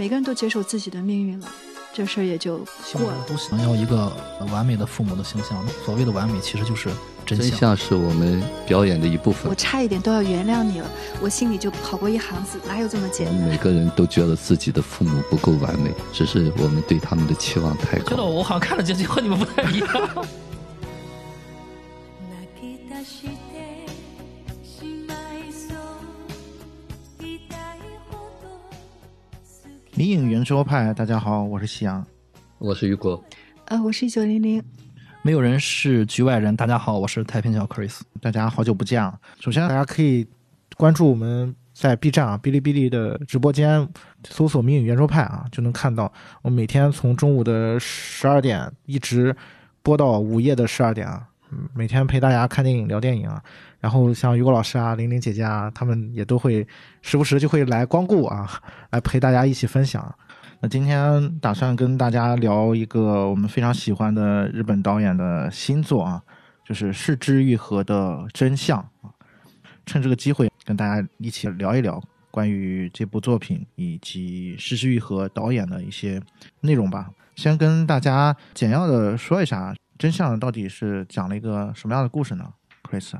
[0.00, 1.46] 每个人都接受自己的命运了，
[1.92, 2.56] 这事儿也就
[2.94, 3.14] 过了。
[3.28, 4.10] 都想要一个
[4.50, 6.88] 完美的父母的形象，所谓的完美其实就是
[7.26, 7.76] 真相真相。
[7.76, 9.54] 是我们表演的一部分我。
[9.54, 10.90] 差一点都要原谅你了，
[11.20, 13.46] 我心里就跑过一行字，哪有这么简单？
[13.46, 18.24] 每个人都觉得自己的父母不够完美，只是我们对他们的期望太觉得高。
[18.24, 20.26] 我好像看了结局和你们不太一样。
[30.40, 32.02] 圆桌派，大家好，我是夕阳。
[32.56, 33.22] 我是雨果，
[33.66, 34.64] 呃，我是一九零零，
[35.20, 36.56] 没有人是局外人。
[36.56, 38.00] 大家好，我是太平小 Chris。
[38.22, 39.18] 大家好久不见啊！
[39.38, 40.26] 首先，大家可以
[40.78, 43.86] 关注我们在 B 站啊、哔哩哔哩的直播间，
[44.26, 46.10] 搜索“迷影圆桌派”啊，就能看到
[46.40, 49.36] 我每天从中午的十二点一直
[49.82, 51.28] 播到午夜的十二点啊。
[51.52, 53.42] 嗯，每天陪大家看电影、聊电影啊。
[53.78, 56.66] 然后像雨果老师啊、玲玲姐姐啊，他们也都会
[57.02, 58.50] 时不时就会来光顾啊，
[58.90, 60.02] 来陪大家一起分享。
[60.62, 66.22] 那今天打算跟大家聊一个我们非常喜欢的日本导演的新作啊，
[66.66, 69.10] 就是《失之愈合的真相》啊。
[69.86, 71.98] 趁这个机会跟大家一起聊一聊
[72.30, 76.20] 关于这部作品以及失之愈合导演的一些
[76.60, 77.08] 内容吧。
[77.36, 82.44] 先跟大家简要的说一下，真相到底是讲了一个什么样的故事呢
[82.82, 83.14] ？Chris，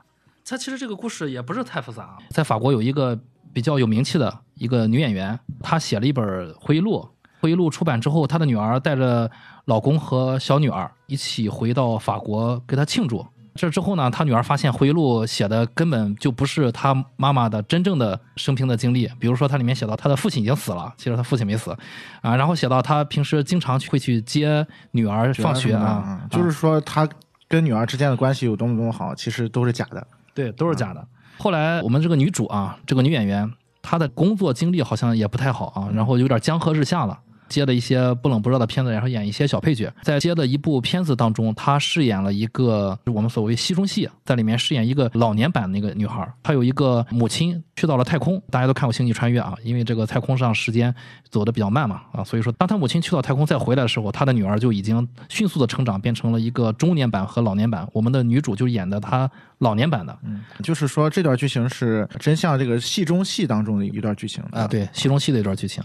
[0.44, 2.19] 它其实这个故事也不是太复杂。
[2.28, 3.19] 在法国有一个
[3.50, 7.08] 比较有名气的一个女演员，她写了一本回忆录。
[7.41, 9.30] 回忆录出版之后，她的女儿带着
[9.64, 13.27] 老公和小女儿一起回到法国给她庆祝。
[13.56, 19.10] 这之后呢，她女儿发现回忆录写的根本就不是她妈妈的真正的生平的经历。
[19.19, 21.77] 比如说，它里面写到她的父亲已经死了，其实她父亲没死
[22.22, 22.36] 啊。
[22.36, 27.06] 然后写到她平时经常会去接女儿放学啊，就是说他
[27.48, 30.06] 跟女儿之间的关系有多么多么好，其实都是假的。
[30.32, 31.04] 对，都是假的。
[31.36, 37.19] 后来我们这个女主啊，这个女演员，她的工作经历好像也不太好啊，然后有点江河日下了。
[37.50, 39.92] 接的一些不冷不热的片子，然后演一些小配角。
[40.02, 46.26] 在接的一部片子当中，她饰演了一个我们所谓戏中戏，在里面饰演一个老年版的那个女孩。
[46.42, 50.94] 她有一个母亲去到了太空，大家都看过《星际穿越》啊，因为这个太空上时间
[51.28, 57.86] 走的比较慢嘛啊，所以说当她母亲去到太空再回来的时候，她的女儿就已经迅速的成长，变成了一个中年版和老年版。
[57.92, 65.82] 我们的女主就演的她老年版的，嗯，就是说这段剧情是真像这个戏中戏当中的一段剧情啊，对，戏中戏的一段剧情。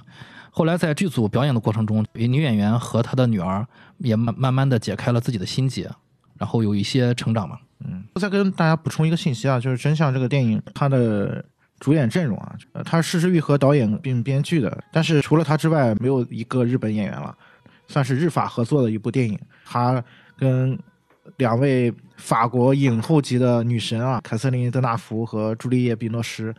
[0.57, 3.67] 后来在剧组表演的过程中，女演员和她的女儿
[3.97, 5.91] 也慢慢慢的解开了自己的心结，
[6.39, 7.59] 然后有一些成长嘛。
[7.83, 11.43] 嗯，再跟大家补充一个信息啊，就是《真相》这个电影它的
[11.77, 17.35] 主演阵容啊，呃，它是石之愈合导演并编剧的，但是除了他之外，没有一个日本演员了，
[17.89, 19.37] 算是日法合作的一部电影。
[19.65, 20.01] 他
[20.37, 20.79] 跟
[21.35, 26.55] 两位法国影后级的女神啊，凯瑟琳·德纳福和朱丽叶·比诺什。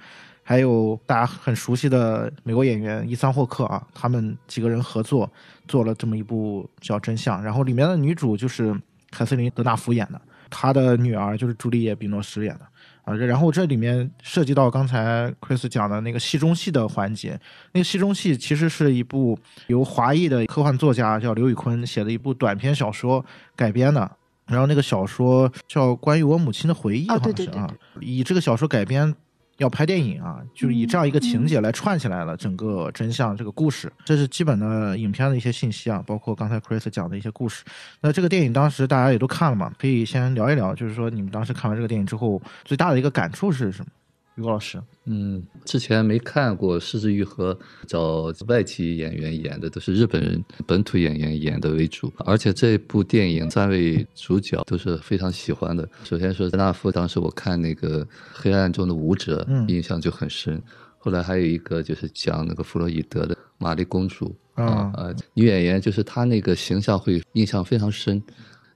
[0.48, 5.28] 还有大家很熟悉的美国演员伊桑霍克啊，他们几个人合作
[5.66, 8.72] 做了这么一部叫《真相》，然后里面的女主就是
[9.10, 12.60] 凯瑟琳·德纳福演的，她的女儿就是朱丽叶·比诺什演的
[13.02, 13.12] 啊。
[13.16, 17.36] 然后这里面涉及到刚才 Chris 讲的那个戏中戏的环节，
[17.72, 19.36] 那个戏中戏其实是一部
[19.66, 23.24] 由华裔的科幻作家叫刘宇坤写的一部短篇小说
[23.56, 24.08] 改编的，
[24.46, 27.68] 然后那个小说叫《关于我母亲的回忆》，好像是啊，
[28.00, 29.12] 以这个小说改编。
[29.58, 37.64] 要拍电影啊，就是以这样一个情节来串起来了整个真相这个故事，这是基本的影片的一些信息啊，包括刚才 Chris 讲的一些故事。
[38.00, 43.90] 那这个电影当时大家也都看了嘛，可以先聊一聊，就是说你们当时看完这个电影之后最大的一个感触是什么？
[44.36, 47.54] 于果老师，嗯，之前没看过《失之愈合》，
[47.86, 55.88] 找外籍演员演的都是日本人本土演员演的为主，而且这部电影三位主角都是非常喜欢的。
[56.04, 60.62] 首先是德纳夫，当时我看那个《黑暗中的舞者》，印象就很深。
[60.98, 68.22] 后来还有一个就是讲那个弗洛伊德的玛丽公主啊，呃，女演员就是她那个形象会印象非常深。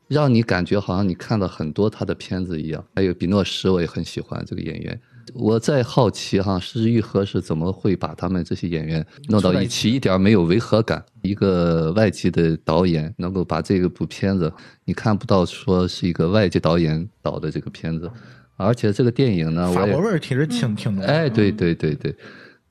[0.09, 5.00] 让你感觉好像你看了很多他的片子一样，还有比诺什，我也很喜欢这个演员。
[5.35, 11.05] 我在好奇哈，是玉和是怎么会把他们这些演员弄到一起，一点没有违和感。
[11.23, 14.53] 一个外籍的导演能够把这个部片子，
[14.85, 18.11] 你看不到说是一个外籍导演导的这个片子，
[18.56, 21.05] 而且这个电影呢，法国味儿其实挺挺浓。
[21.05, 22.15] 哎，对对对对。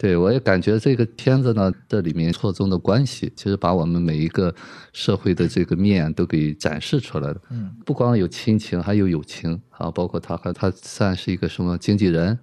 [0.02, 4.56] 对，我也感觉这个片子呢，这里面错综的关系，其实把我们每一个
[4.94, 7.42] 社会的这个面都给展示出来了。
[7.52, 12.40] 嗯，不光有亲情，还有友情啊，包括他和他算是一个什么经纪人，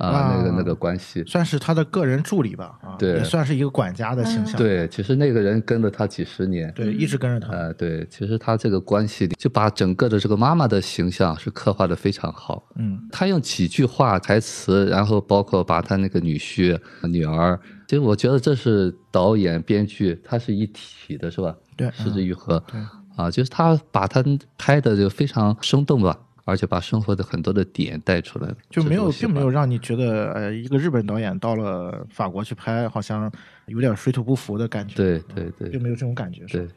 [0.00, 1.22] 啊，那个那个关系。
[1.24, 4.56] 算是他的个人助理吧，啊，对也算是一个管家的形象。
[4.56, 6.72] 对，其实那个人跟了他几十年。
[6.74, 7.52] 对，一直跟着他。
[7.52, 12.64] 呃，对，其实他这个关系就把整个的这个妈妈的形象是刻画的非常好。
[12.76, 21.54] 嗯，他用几句话台词，然后包括把他那个女婿、女儿，其实我觉得这是导演、编剧，他是一体的，是吧？
[21.76, 22.62] 对失之愈合。
[22.70, 22.80] 对
[23.16, 24.24] 啊，就是他把他
[24.56, 26.18] 拍的就非常生动吧，
[26.50, 33.30] 而且把生活的很多的点带出来了，就没有，并没有让你觉得，呃，一个日本导演到了法国去拍，好像
[33.66, 34.94] 有点水土不服的感觉。
[34.96, 36.44] 对对对并没有这种感觉。
[36.46, 36.68] 对，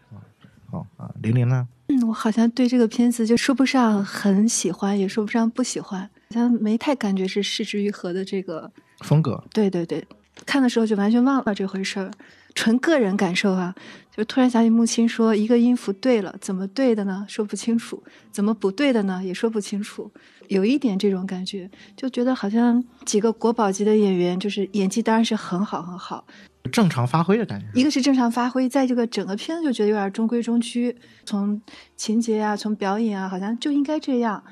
[0.69, 1.67] 好啊，玲玲呢？
[1.87, 8.71] 嗯，我好像对这个片子就说不上很喜欢，也说不上不喜欢，好像没太感觉是失之愈合的这个。
[8.99, 10.05] 风格，对对对，
[10.45, 12.09] 看的时候就完全忘了这回事儿，
[12.55, 13.73] 纯个人感受啊，
[14.15, 17.25] 就突然想起木青说一个音符对了，怎么对的呢？
[17.27, 18.01] 说不清楚，
[18.31, 19.21] 怎么不对的呢？
[19.23, 20.11] 也说不清楚，
[20.47, 26.25] 有一点这种感觉，就觉得好像几个国宝级的演员，就是演技当然是很好很好，
[26.71, 27.65] 正常发挥的感觉。
[27.73, 30.95] 一个是正常发挥，在这个整个片子就觉得有点中规中矩，
[31.25, 31.59] 从
[31.95, 34.43] 情节啊，从表演啊，好像就应该这样。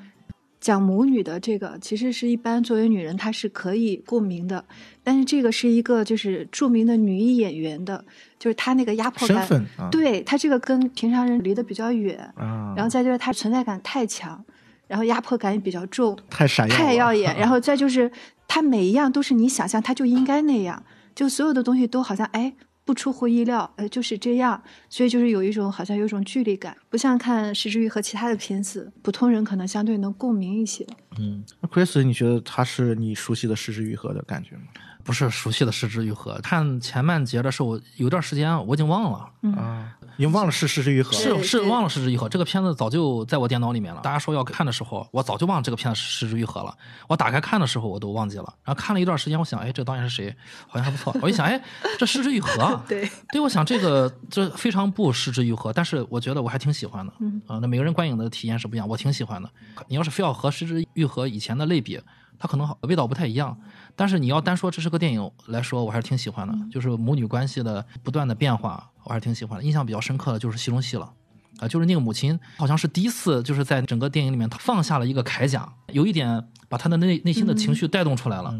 [0.59, 4.63] 讲母女的这个，其实是一般作为女人她是可以共鸣的，
[5.03, 8.03] 但是这个是一个就是著名的女一演员的，
[8.37, 14.43] 就是她那个压迫感，啊，对她这个跟平常人离得比较远，啊，然后再就是她存在感太强，
[14.87, 18.11] 然后压迫感也比较重，太闪耀，太耀眼， 然后再就是
[18.47, 20.83] 她每一样都是你想象她就应该那样，
[21.15, 22.53] 就所有的东西都好像哎
[22.83, 30.85] 不出乎意料，呃就是这样，所以就是有一种好像有一种距离感，不像看石之予和其他的片子，普通人可能相对能共鸣一些。
[31.17, 34.63] 嗯那，Chris，你觉得他是你熟悉的石之愈合的感觉吗？
[35.03, 36.39] 不是熟悉的失之愈合。
[36.41, 42.29] 看前半节的时候，有段时间我已经忘了，啊，已经忘了是失之愈合是是忘了失之愈合。
[42.29, 44.01] 这个片子早就在我电脑里面了。
[44.01, 46.75] 大家说要看的时候，我早就忘了这个片子是失之愈合了。
[47.07, 48.53] 我打开看的时候，我都忘记了。
[48.63, 50.35] 然后看了一段时间，我想，哎，这个导演是谁？
[50.67, 51.15] 好像还不错。
[51.21, 51.61] 我一想，哎，
[51.97, 52.83] 这失之愈合啊。
[52.87, 57.13] 对，对，我想这个这非常不失之愈合，但是我觉得我还挺喜欢的。
[57.19, 59.49] 嗯啊、那每个人观影的体验是不一样，我挺喜欢的。
[59.87, 61.99] 你要是非要和失之愈合以前的类比，
[62.41, 63.55] 它可能好味道不太一样。
[63.95, 66.53] 但是你要单说这是个电影来说，我还是挺喜欢的。
[66.71, 69.63] 就是母女关系的不断的变化，我还是挺喜欢的。
[69.63, 71.13] 印象比较深刻的就是戏中戏了。
[71.59, 78.51] 啊，就是那个母亲，好像是第一次，就是在整个电影里面，她放下了一个铠甲，有一点把她的内内心的情绪带动出来了。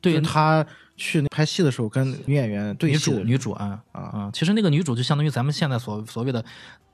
[0.00, 0.64] 对于她
[0.96, 6.42] 去拍戏的时候跟女演员对女主女主啊啊啊，其实那个女主就相当于咱们现在所所谓的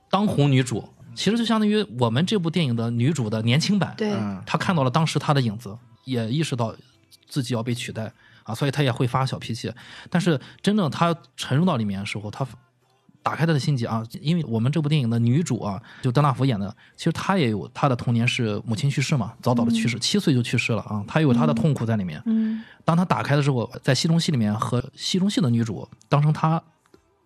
[0.09, 0.83] 当红女主，
[1.15, 3.93] 其实就相当于我们这部电影的女主的年轻版。
[3.95, 5.77] 对，嗯她看到了当时她的影子，
[6.07, 6.73] 也意识到
[7.27, 8.11] 自己要被取代
[8.43, 9.71] 啊，所以他也会发小脾气。
[10.09, 12.47] 但是真正他沉入到里面的时候，他
[13.21, 22.21] 打开他的心结啊，因为我们这部电影的女主啊，就邓纳福演的，其实她也有她的童年是母亲去世嘛，早早的去世，七岁就去世了啊，她有她的痛苦在里面。
[22.25, 26.63] 嗯当他打开的时候，在戏中戏里面和戏中戏的女主当成他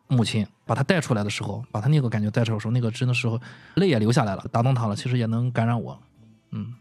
[0.08, 3.40] 母亲，把她带出来的时候，把她那个感觉带出来的时候，那个真的时候
[3.76, 6.02] 泪也流下来了，打动他了，其实也能感染我。
[6.50, 6.74] 嗯，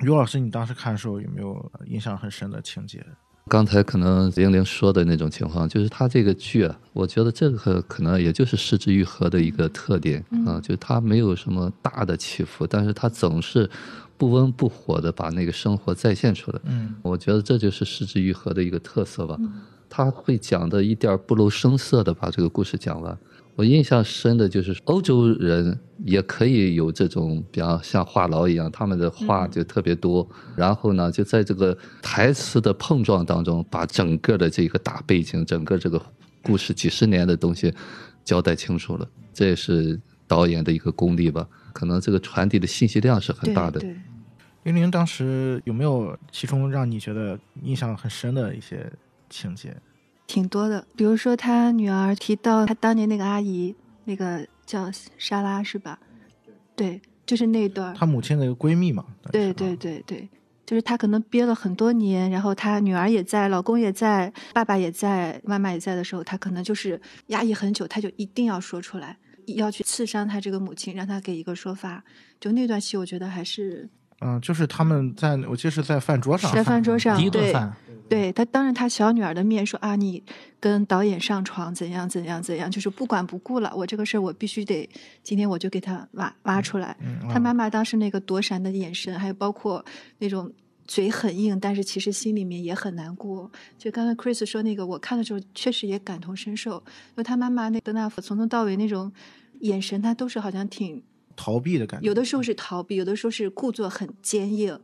[0.00, 3.04] 于老师，你当时看的时候有没有印象很深的情节？
[3.48, 13.70] 刚才可能玲玲说的那种情况，就是他这个剧啊，我觉得这个可能也就是失之愈合的一个特点啊，就是它没有什么大的起伏，但是它总是
[14.16, 16.60] 不温不火的把那个生活再现出来。
[16.64, 19.38] 嗯，我觉得这就是失之愈合的一个特色吧。
[19.88, 23.16] 他会讲的一点儿不露声色的把这个故事讲完。
[23.56, 30.28] 我印象深的就是欧洲人也可以有这种，比方像话痨一样，他们的话就特别多。
[30.54, 36.00] 然后呢，就在这个台词的碰撞当中，把整个的这个大背景、整个这个
[36.42, 37.72] 故事几十年的东西
[38.22, 39.08] 交代清楚了。
[39.32, 39.98] 这也是
[40.28, 41.48] 导演的一个功力吧。
[41.72, 43.80] 可能这个传递的信息量是很大的。
[43.80, 43.96] 对，
[44.64, 48.92] 玲玲当时有没有其中让你觉得印象很深的一些
[49.30, 49.74] 情节？
[50.26, 50.86] 挺多的。
[50.96, 55.98] 比如说他女儿提到他当年那个阿姨，那个叫莎拉是吧？
[56.74, 57.94] 对，就是那段儿。
[57.94, 59.04] 她母亲的一个闺蜜嘛？
[59.32, 60.28] 对对对对，
[60.66, 69.16] 就是她可能憋了很多年，然后她女儿也在，老公也在，爸爸也在，妈妈也在的时候，她可能就是压抑很久，她就一定要说出来，
[69.46, 72.04] 要去刺伤她这个母亲，让她给一个说法。
[72.38, 73.88] 就那段戏，我觉得还是
[74.20, 77.74] 嗯，就是他们在我记得是在饭桌上，在饭桌上，第一顿饭，
[78.08, 80.22] 对他当着他小女儿的面说啊，你
[80.60, 84.88] 跟导演上床怎样怎样怎样，就是不管不顾了，我这个事儿我必须得
[85.22, 86.96] 今天我就给他挖挖出来。
[87.00, 89.84] 嗯他妈妈当时那个躲闪的眼神，还有包括
[90.18, 90.52] 那种
[90.86, 93.50] 嘴很硬，但是其实心里面也很难过。
[93.76, 99.12] 就刚才 Chris 说那个，我看的时候确实也感同身受，因为他妈妈那德纳夫从头到尾那种
[99.60, 101.02] 眼神，他都是好像挺
[101.34, 102.06] 逃避的感觉。
[102.06, 104.78] 有的时候是逃避，有的时候是故作很坚硬，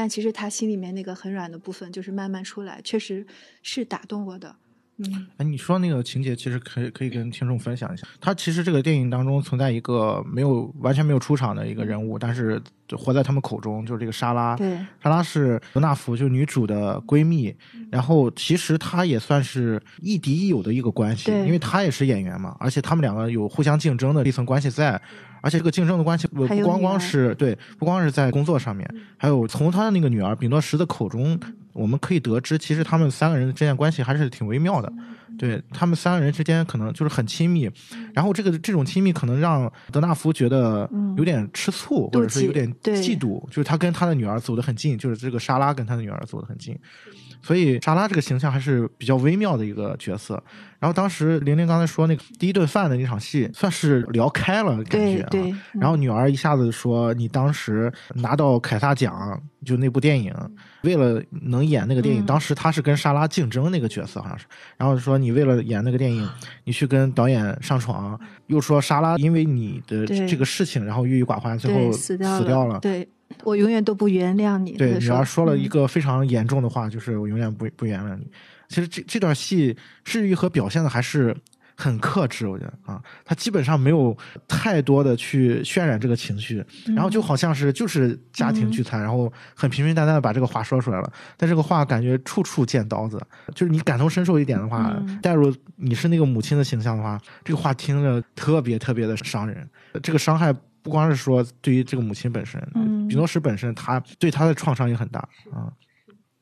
[0.00, 3.26] 但其实他心里面那个很软的部分就是慢慢出来，确实
[3.64, 4.54] 是打动我的。
[4.98, 8.06] 嗯哎，你说那个情节，其实可以可以跟听众分享一下。
[8.20, 12.62] 他其实这个电影当中存在一个没有完全没有出场的一个人物，但是
[12.96, 14.54] 活在他们口中，就是这个莎拉。
[14.54, 17.52] 对，莎拉是德纳福，就是女主的闺蜜。
[17.90, 25.00] 然后其实她也算是亦敌亦友的一个关系，因为她也是演员嘛，而且他们两个有互相竞争的一层关系在。
[25.40, 31.38] 而且这个竞争的关系不不光光是对，不光是在工作上面，还有从他的那个女儿比诺什的口中，
[31.72, 34.92] 我们可以得知，其实他们三个人之间关系还是挺微妙的。
[35.38, 37.70] 对他们三个人之间可能就是很亲密，
[38.12, 46.76] 然后这个这种亲密可能让德纳福觉得有点吃醋，或者是有点嫉妒，就是他跟他的女儿走得很近，就是这个莎拉跟他的女儿走得很近，
[47.42, 50.42] 所以莎拉这个形象还是比较微妙的一个角色。
[50.80, 55.28] 然后当时玲玲刚才说那个第一顿饭的那场戏，算是聊开了感觉啊。
[55.28, 60.32] 对对，嗯然后女儿一下子说：“你当时拿到凯撒奖，就那部电影，
[60.82, 64.46] 为了能演那个电影，嗯当时她是跟莎拉竞争那个角色，好像是。
[64.76, 66.28] 然后说你为了演那个电影，
[66.62, 72.78] 你去跟导演上床，又说莎拉因为你的这个事情，然后郁郁寡欢，最后死掉死掉了。
[72.78, 73.08] 对
[73.44, 74.72] 我永远都不原谅你。
[74.72, 78.30] 对，他女儿说了一嗯个非常严重的话，就是我永远不不原谅你。
[78.68, 81.34] 其实这这段戏，治愈和表现的还是
[81.74, 84.16] 很克制，我觉得啊，他基本上没有
[84.46, 86.62] 太多的去渲染这个情绪，
[86.94, 93.18] 然后就好像是就是家庭聚餐，然后很平平淡淡的把这个话说出来了，但这个话感觉处处见刀子，
[93.54, 99.66] 就是你感同身受一点的话，嗯带入你是那个母亲的形象的话，这个话听着特别特别的伤人，
[100.02, 100.54] 这个伤害。
[100.88, 105.20] 不光是说对于这个母亲本身，嗯比诺什本身，他对他的创伤也很大
[105.52, 105.70] 啊。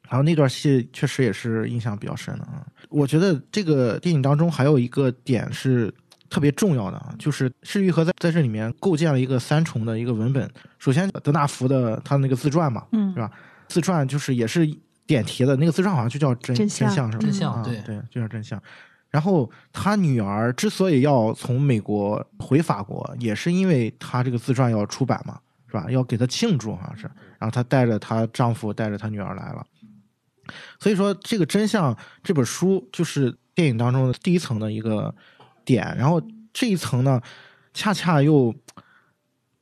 [0.09, 2.65] 然后那段戏确实也是印象比较深的啊。
[2.89, 5.93] 我觉得这个电影当中还有一个点是
[6.31, 10.49] 特别重要的啊，就是施玉和在在这里面构建了一个三重的一个文本。
[10.79, 13.29] 首先，德纳福的他的那个自传嘛，嗯是吧？
[13.67, 14.65] 自传就是也是
[15.09, 17.25] 点题的，那个自传好像就叫真真相相是吧？
[17.25, 18.63] 真相啊对对，就叫真相。
[19.17, 25.87] 然后他女儿之所以要从美国回法国，也是因为他这个自传要出版嘛，是吧？
[25.91, 27.11] 要给他庆祝，好像是。
[27.39, 29.67] 然后她带着她丈夫，带着她女儿来了。
[30.79, 35.15] 所以说，这个真相这本书就是电影当中的第一层的一个
[35.65, 36.21] 点，然后
[36.53, 37.19] 这一层呢，
[37.73, 38.55] 恰恰又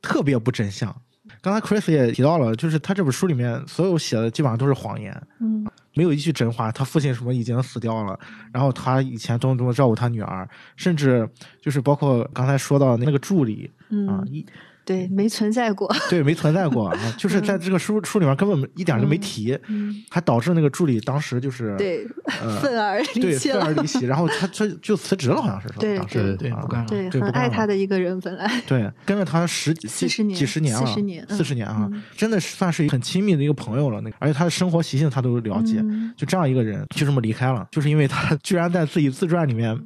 [0.02, 0.92] 特别不真相。
[1.40, 5.64] 刚才 Chris 也提到了，就是他这本书里面所有写的基本上都是谎言，嗯
[5.94, 6.70] 没有一句真话。
[6.70, 8.18] 他父亲什么已经死掉了，
[8.52, 11.28] 然后他以前多么多么照顾他女儿，甚至
[11.60, 13.70] 就是包括刚才说到那个助理
[14.08, 14.44] 啊，嗯，一
[14.84, 15.90] 对，没存在过。
[16.10, 22.06] 对没存在过啊， 就是在这个书书里面根本一点都没提，嗯，还导致那个助理当时就是对，
[22.42, 23.82] 呃 愤而离弃了愤而。
[23.82, 28.60] 离席，然后他他就辞职了，好像是说对当时对啊不干了对，很爱他的一个人，本来。
[28.66, 34.00] 对，跟了他十几 40年几十年了，四十年嗯四十年啊，嗯真的是算是很亲密的一个朋友了。
[34.02, 39.78] 那个，而且他的生活习性他都了解，嗯就这样一个人就这么离开了，就是因为他居然在自己自传里面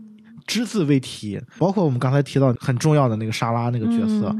[0.47, 4.35] 只字未提，包括我们刚才提到很重要的那个莎拉那个角色。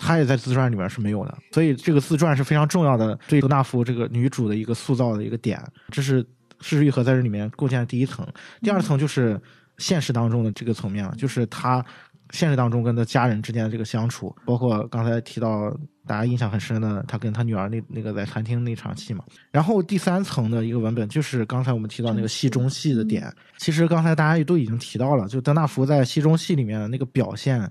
[0.00, 6.22] 嗯他也在自传里面是没有的，所以这个自传是非常重要的，对德纳福这个女主的一个塑造的一个点，这是
[6.60, 8.26] 事实愈合在这里面构建的第一层。
[8.62, 9.38] 第二层就是
[9.76, 11.84] 现实当中的这个层面了，就是他
[12.30, 15.70] 现实当中跟他家人之间的这个相处，包括刚才提到
[16.06, 19.22] 大家印象很深的他跟他女儿那那个在餐厅那场戏嘛。
[19.50, 27.70] 然后第三层的一个文本就是刚才我们提到那个戏中戏的点，其实刚才大家也都已经提到了，就德纳福在戏中戏里面的那个表现。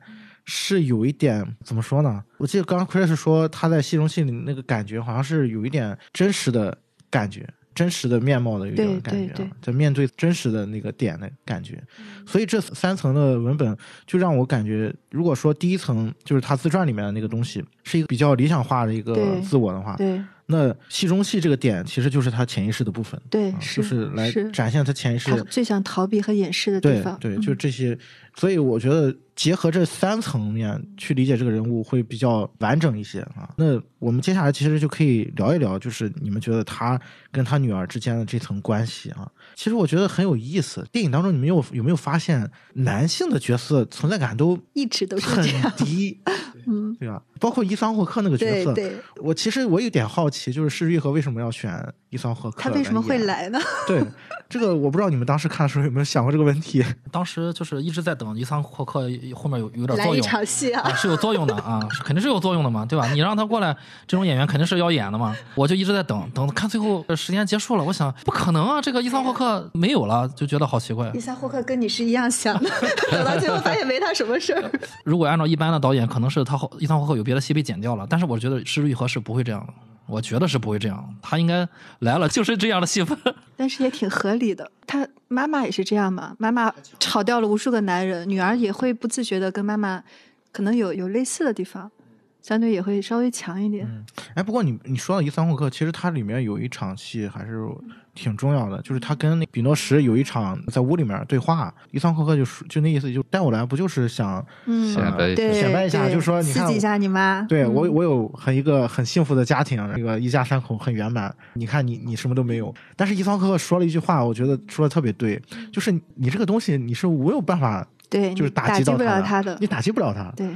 [0.51, 2.23] 是有一点怎么说呢？
[2.39, 6.75] 我记得刚刚 Chris 说他在戏中戏里那个感觉，好像是有一点真实的
[7.11, 11.81] 感觉，真实的面貌的有一种感觉、在面对真实的那个点的感觉。
[12.25, 13.77] 所以这三层的文本
[14.07, 20.19] 就让我感觉，如果说第一层就是他自传里面的那个东西是一个比较理想化的一个自我的话，对
[20.51, 27.15] 那戏中戏这个点其实就是他潜意识的部分，啊，对是就是来展现他潜意识他最想逃避和掩饰的地方。
[27.19, 27.95] 对就这些，
[28.39, 33.49] 所以我觉得结合这三层面去理解这个人物会比较完整一些啊。
[33.57, 36.99] 那我们接下来其实就可以聊一聊，就是你们觉得他
[37.31, 40.85] 跟他女儿之间的这层关系啊，其实我觉得很有意思。
[40.91, 45.49] 电影当中你们有有没有发现，男性的角色存在感都一直都是很。
[45.77, 46.19] 低，
[46.67, 47.21] 嗯，对吧？
[47.39, 51.71] 包括伊桑霍克那个角色，对对，我其实我有点好奇，就是施玉和为什么要选
[52.09, 52.61] 伊桑霍克？
[52.61, 53.19] 他为什么会？
[53.19, 53.59] 来呢？
[53.87, 54.03] 对，
[54.47, 56.83] 这个我不知道你们当时看的时候有没有想过这个问题。
[57.11, 60.21] 当时就是一直在等伊桑霍克后面有有点作用。
[60.21, 60.93] 场戏啊啊，！
[60.95, 63.07] 是有作用的啊，肯定是有作用的嘛，对吧？
[63.11, 63.75] 你让他过来，
[64.07, 65.35] 这种演员肯定是要演的嘛。
[65.55, 71.19] 我就一直在等，等看最后呃时间结束了，我想不可能啊，这个伊桑霍克没有了，就觉得好奇怪伊。
[71.19, 72.69] 桑霍克跟你是一样想的，
[73.11, 74.71] 等到最后发现没他什么事儿。
[75.03, 79.73] 如果按照一般的导演，可能是他后伊桑霍克有别的戏被剪掉了，但是我觉得施玉和是不会这样的。
[80.09, 81.67] 我觉得是不会这样，他应该
[81.99, 83.17] 来了就是这样的戏份。
[83.55, 84.69] 但是也挺合理的。
[84.87, 90.03] 他妈妈也是这样嘛，妈妈吵掉了无数个男人，女儿也会不自觉的跟妈妈
[90.51, 91.91] 可能有有类似的地方，
[92.41, 93.87] 相对也会稍微强一点。
[94.33, 97.67] 哎，不过你你说到伊桑霍克，其实它里面有一场戏还是
[98.15, 107.41] 挺重要的，就是他跟那比诺什有一场在屋里面对话，伊桑霍克就说就那意思，就带我来不就是想嗯，显摆一下对，显摆一下就说你看刺激一下你妈。
[107.41, 111.33] 嗯对我，我有很一个很幸福的家庭，那个一家三口很圆满。
[111.53, 115.41] 你看你你什么都没有，但是伊桑霍克说了一句话，我觉得说的特别对，
[115.71, 119.67] 就是你这个东西你是没有办法，对，就是打击到不了他他的你。
[119.67, 120.31] 打击不了他。
[120.35, 120.49] 对，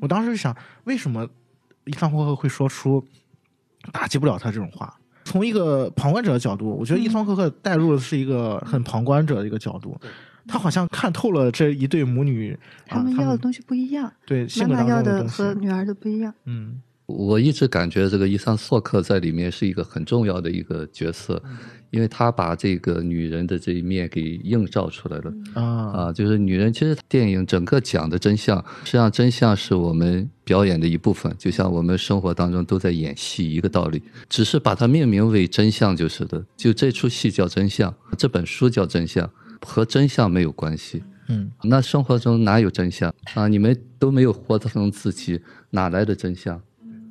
[0.00, 1.28] 我当时就想，为什么
[1.84, 3.04] 伊桑霍克会说出
[3.92, 4.92] 打击不了他这种话？
[5.24, 9.98] 从一个旁观者的角度，我觉得伊桑霍克带入的是一个很旁观者的一个角度，
[10.46, 16.32] 他好像看透了这一对母女，他们啊、要的东西不一样，对性格妈妈要的和女儿的不一样。
[16.44, 21.42] 嗯我一直感觉这个伊桑索克在里面是一个很重要的一个角色，
[21.94, 25.32] 因为他把这个女人的这一面给映照出来了。
[25.54, 25.62] 啊
[25.94, 36.44] 啊，就是女人，其实电影整个讲的真相，实际上真相是我们表演的一部分，就像我们生活当中都在演戏一个道理，只是把它命名为真相就是的。
[36.56, 41.00] 就这出戏叫真相，这本书叫真相，和真相没有关系。
[41.28, 43.46] 嗯那生活中哪有真相啊？
[43.46, 46.60] 你们都没有活成自己，哪来的真相？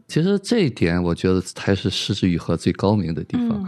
[0.10, 3.64] 其实这一点，我觉得才是失之愈合最高明的地方。
[3.64, 3.68] 嗯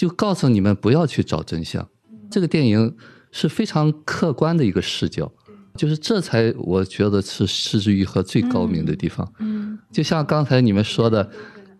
[0.00, 1.86] 就告诉你们不要去找真相。
[2.30, 2.96] 这个电影
[3.32, 5.30] 是非常客观的一个视角，
[5.76, 9.30] 就是这才我觉得是失之愈合最高明的地方。
[9.40, 11.30] 嗯就像刚才你们说的，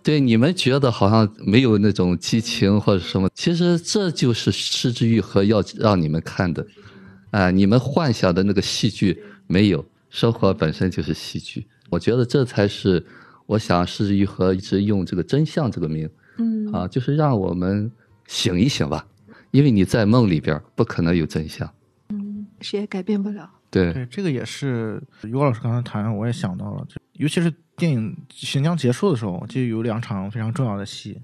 [0.02, 6.66] 对你们觉得好像没有那种激情或者什么，其实这就是失之愈合要让你们看的。
[7.30, 11.66] 啊、你们幻想的那个戏剧没有，生活本身就是戏剧。
[11.88, 13.02] 我觉得这才是
[13.46, 17.90] 我想失之愈合一直用这个真相这个名嗯啊，就是让我们
[18.30, 19.04] 醒一醒吧，
[19.50, 21.68] 因为你在梦里边不可能有真相。
[22.10, 23.50] 嗯，谁也改变不了。
[23.72, 31.20] 对，对，这个也是于老师刚才谈，我也想到了，就尤其是电影行将结束的时候，就有两场非常重要的戏，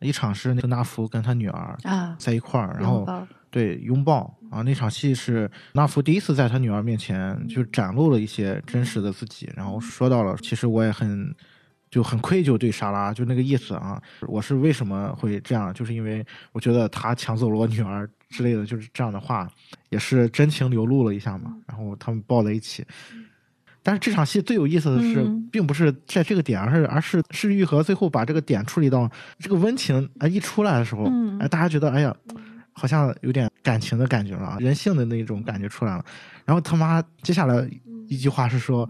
[0.00, 11.34] 一场是那个纳福跟他女儿啊，在一块儿，然后拥对拥抱啊，那场戏是纳福第一次在他女儿面前就展露了一些真实的自己，然后说到了，其实我也很。
[11.90, 14.00] 就很愧疚对莎拉，就那个意思啊。
[14.28, 15.74] 我是为什么会这样？
[15.74, 19.48] 就是因为我觉得他抢走了我女儿之类的，就是这样的话，
[19.88, 21.56] 也是真情流露了一下嘛。
[21.66, 22.84] 然后他们抱在一起。
[23.82, 32.14] 但是这场戏最有意思的是，嗯并不是在这个点，而是而是是玉和最后把这个点处理到这个温情啊一出来的时候，嗯哎，大家觉得哎呀，
[32.72, 36.04] 好像有点感情的感觉了啊，人性的那种感觉出来了。
[36.44, 37.66] 然后他妈接下来
[38.06, 38.88] 一句话是说：“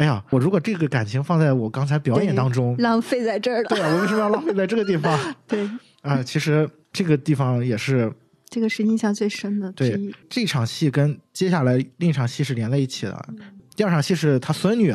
[0.00, 3.86] 哎呀，我如果这个感情放在我刚才表演当中，浪费在这儿对了。
[3.86, 5.68] 啊，我为什么要浪费在这个地方 对，
[6.00, 6.22] 啊？
[6.22, 8.10] 其实这个地方也是
[8.48, 10.10] 这个是印象最深的对。
[10.30, 13.28] 这场戏跟接下来另一场戏是连在一起的。
[13.76, 14.94] 第二场戏是他孙女，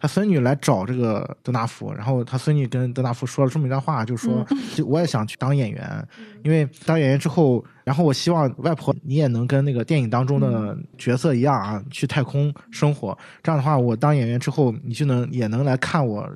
[0.00, 6.08] 他孙女来找这个德纳福，然后他孙女跟德纳福说了这么一段话，就说、 就我也想去当演员，
[6.42, 13.16] 因为当演员之后，然后我希望外婆你也能跟那个电影当中的角色一样啊，去太空生活。
[13.42, 16.28] 这样的话，我当演员之后，你就能也能来看我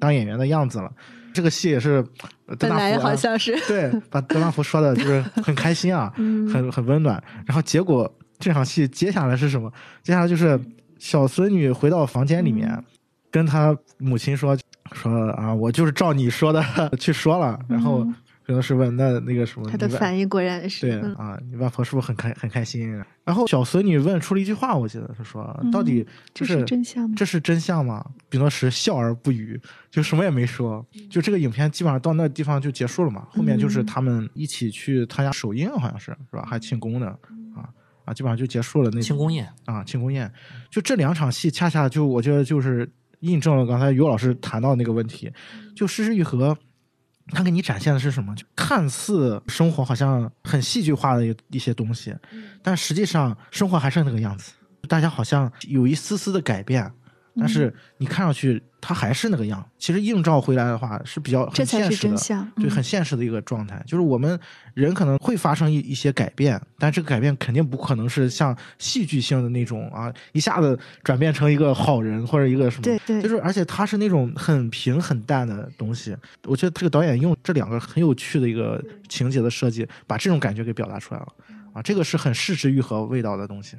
[0.00, 0.92] 当演员的样子了。
[1.32, 2.04] 这个戏也是
[2.46, 7.22] 呃德纳福啊好像是，对，把德纳福说的就是很开心啊， 嗯很很温暖。
[7.46, 9.72] 然后结果这场戏接下来是什么？
[10.02, 10.60] 接下来就是
[10.98, 12.84] 小孙女回到房间里面，嗯
[13.32, 14.56] 跟他母亲说
[14.92, 16.62] 说啊，我就是照你说的
[17.00, 17.58] 去说了。
[17.68, 18.14] 然后嗯
[18.44, 22.92] 可能是问那那个什么，他的反应果然是对嗯啊，你外婆是不是很开很开心？
[23.24, 27.14] 然后小孙女问出了一句话，我记得她说，嗯到底这就是真相吗？
[27.16, 28.04] 这是真相吗？
[28.28, 29.58] 比诺什笑而不语，
[29.92, 30.84] 就什么也没说。
[31.08, 33.28] 就这个影片基本上到那地方就结束了嘛。
[33.30, 36.44] 后面就是他们一起去参加首映，好像是是吧？
[36.44, 37.14] 还庆功呢
[37.54, 37.70] 啊
[38.04, 40.30] 啊，基本上就结束了那庆功宴，啊庆功宴。
[40.68, 42.90] 就这两场戏，恰恰就我觉得就是
[43.22, 45.32] 印证了刚才于老师谈到那个问题，
[45.74, 46.56] 就失之愈合。
[47.28, 48.34] 他给你展现的是什么？
[48.34, 52.14] 就看似生活好像很戏剧化的一一些东西，
[52.62, 54.52] 但实际上生活还是那个样子。
[54.88, 56.92] 大家好像有一丝丝的改变，
[57.36, 59.64] 但是你看上去它还是那个样。
[59.78, 62.46] 其实映照回来的话是比较很现实的，真相。
[62.56, 63.82] 对，嗯很现实的一个状态。
[63.86, 64.38] 就是我们
[64.74, 72.82] 人可能会发生一一些改变，但这个改变肯定不可能是像戏剧性的那种啊，一下子转变成一个好人或者一个什么。
[72.82, 76.16] 对对，就是，而且他是那种很平很淡的东西。
[76.44, 81.28] 我觉得这个导演用这两个很有趣的一个情节的设计，把这种感觉给表达出来了。
[81.72, 83.76] 啊，这个是很视之愈合味道的东西。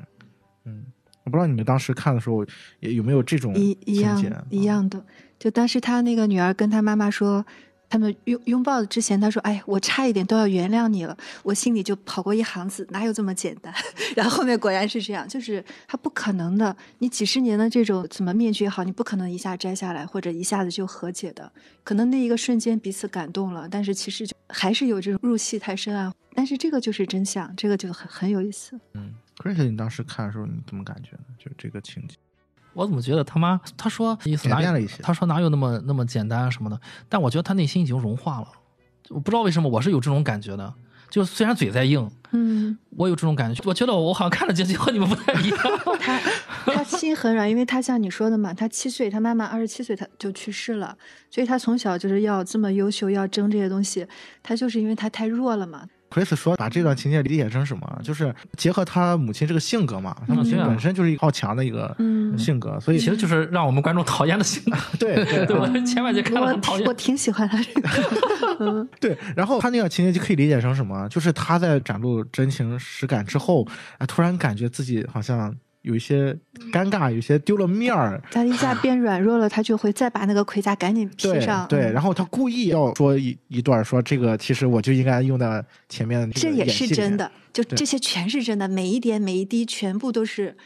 [0.65, 0.85] 嗯，
[1.23, 2.45] 我不知道你们当时看的时候
[2.79, 5.03] 也有没有这种一一样一样的。
[5.39, 7.45] 就当时他那个女儿跟他妈妈说，
[7.89, 13.73] 他们拥拥抱之前，他说：“哎，我差一点都要原谅你了。”我心里就跑过一行字：“哪有这么简单？”
[14.15, 16.75] 然后后面果然是这样，就是他不可能的。
[16.99, 21.51] 你几十年的这种怎么面具也好，你不可能一下摘下来，或者一下子就和解的。
[21.83, 26.13] 可能那一个瞬间彼此感动了，但是其实就还是有这种入戏太深啊。
[26.33, 28.79] 但是这个就是真相，这个就很很有意思。
[29.37, 31.23] Chris，你当时看的时候你怎么感觉呢？
[31.37, 32.15] 就这个情节，
[32.73, 38.47] 我怎么觉得他妈他说意思哪有改变了一些他说哪有那么那么简单什么的，但我觉得他内心已经融化了。
[39.09, 40.73] 我不知道为什么我是有这种感觉的，
[41.09, 43.61] 就虽然嘴在硬，嗯，我有这种感觉。
[43.65, 45.59] 我觉得我好像看的结局和你们不太一样。
[45.99, 46.19] 他
[46.73, 50.97] 他心很软，因为他像你说的嘛，他七岁，他妈妈二十七岁他就去世了，
[51.29, 54.07] 所以他从小就是要这么优秀，要争这些东西，
[54.41, 55.85] 他就是因为他太弱了嘛。
[56.13, 57.99] Chris 说把这段情节理解成什么？
[58.03, 64.77] 就是结合他母亲这个性格嘛，他母亲本身就是一个好强的一个嗯性格，所以其实就是让我们观众讨厌的性格。
[64.99, 66.93] 对对 对，我前半节看了我很讨厌挺我。
[66.93, 67.89] 挺喜欢他这个，
[68.61, 71.07] 嗯对，然后他那个情节就可以理解成什么？
[71.09, 76.33] 就是他在展露真情实感之后，啊，突然感觉自己好像有一些
[76.71, 78.21] 尴尬，有些丢了面儿。
[78.31, 81.67] 他一下变软弱了，他就会再把那个盔甲赶紧披上。
[81.67, 87.15] 对，嗯然后他故意要说一一段，说这个其实我就应该用在前面的这也是真。
[87.15, 90.57] 的，就这些全是真的，每一点每一滴全部都是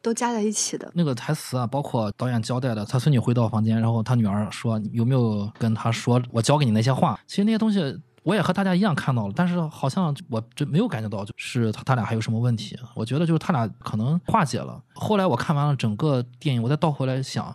[0.00, 0.90] 都加在一起的。
[0.94, 7.18] 那个台词啊，包括导演交代的，他孙女回到房间，然后他女儿说有没有跟他说我教给你那些话？
[7.26, 7.78] 其实那些东西
[8.22, 12.78] 我也和大家一样看到了，但是好像我这没有感觉到，就是他他俩还有什么问题。
[12.94, 14.80] 我觉得就是他俩可能化解了。
[14.94, 17.54] 后来我看完了整个电影，我再倒回来想，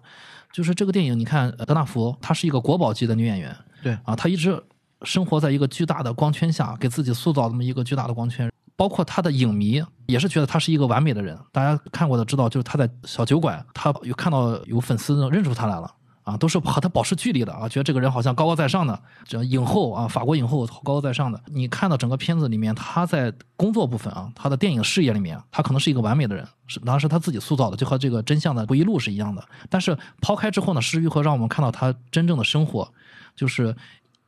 [0.52, 4.62] 就是这个电影，你看呃德纳福她是一个国宝级的女演员，对啊，她一直
[5.04, 8.52] 生活在一个巨大的光圈下，给自己塑造这么一个巨大的光圈。
[8.78, 15.90] 包括她的影迷也是觉得她是一个完美的人，大家看过的知道，就是她在小酒馆，她有看到有粉丝认出她来了。
[16.26, 21.40] 啊，都是和她保持距离的啊，觉得这个人好像高高在上的，这影后啊，法国影后高高在上的。
[21.46, 29.42] 你看到整个片子里面，她在工作部分啊，她的电影事业里面，她可能是一个完美的人，是当时他自己塑造的，就和这个真相的回忆录是一样的。
[29.70, 32.92] 但是抛开之后呢，施玉和让我们看到她真正的生活，
[33.36, 33.76] 就是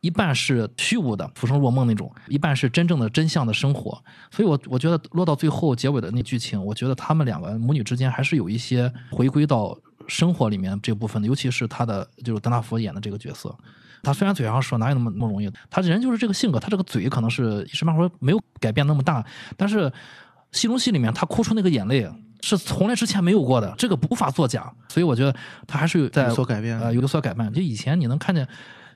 [0.01, 3.99] 一半是虚无的、浮生若梦那种，一半是真正的真相的生活。
[4.29, 9.75] 所以我我觉得落到最后结尾的那剧情，我觉得他们两个母女之间还是有一些回归到
[10.07, 13.55] 生活里面这部分的，尤其是他的就是德纳福演的这个角色。
[14.03, 19.25] 他虽然嘴上说哪有那么那么容易，他人就是这个性格，他这个嘴可能是一时半会儿没有改变那么大，
[19.57, 19.91] 但是
[20.51, 22.07] 戏中戏里面他哭出那个眼泪
[22.41, 27.51] 是从来之前没有过的，这个无法作假，所以我觉得他还是在有所改变呃，有所改变。
[27.51, 28.47] 就以前你能看见，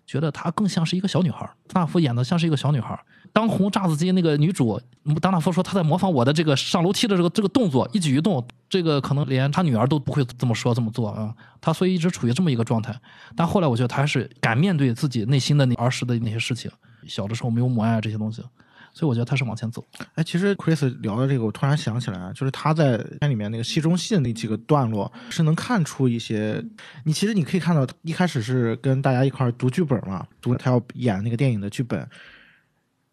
[0.06, 3.00] 觉得他更像是一个小女孩儿，德纳福演的像是一个小女孩儿。
[3.34, 4.80] 当红炸子鸡那个女主，
[5.22, 11.34] 达纳夫说她在模仿我的这个上楼梯的这个这个动作，一举一动，这个可能连她女儿都不会这么说这么做啊。
[11.60, 12.94] 她所以一直处于这么一个状态。
[13.36, 16.70] 但后来我觉得她还是敢面对自己内心的那儿时的那些事情，
[17.08, 18.41] 小的时候没有母爱这些东西，
[18.94, 19.84] 所以我觉得她是往前走。
[20.15, 26.63] 哎，其实 Chris 聊的这个，我突然想起来啊，就是他在片里面那个戏中戏的那几个段落，是能看出一些。
[27.06, 32.06] 你其实你可以看到，一开始是跟大家一块儿读剧本嘛，读他要演那个电影的剧本，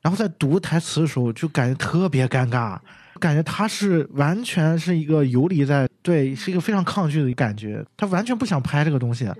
[0.08, 2.78] 然后在读台词的时候，就感觉特别尴尬，
[3.20, 9.30] 感觉他是完全是一个游离在，对，是一个非常抗拒的感觉，他完全不想拍这个东西。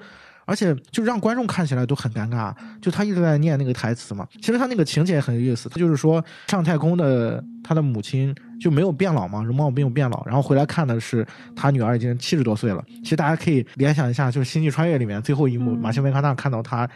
[0.44, 4.28] 而且就让观众看起来都很尴尬，就他一直在念那个台词嘛。
[4.42, 11.26] 其实他那个情节也很有意思，他就是说上太空的他的母亲就没有变老嘛，容貌没有变老，然后回来看的是
[11.56, 12.84] 他女儿已经七十多岁了。
[13.02, 16.86] 其实大家可以联想一下，就是《星际穿越》里面最后一幕，嗯马修麦康纳看到他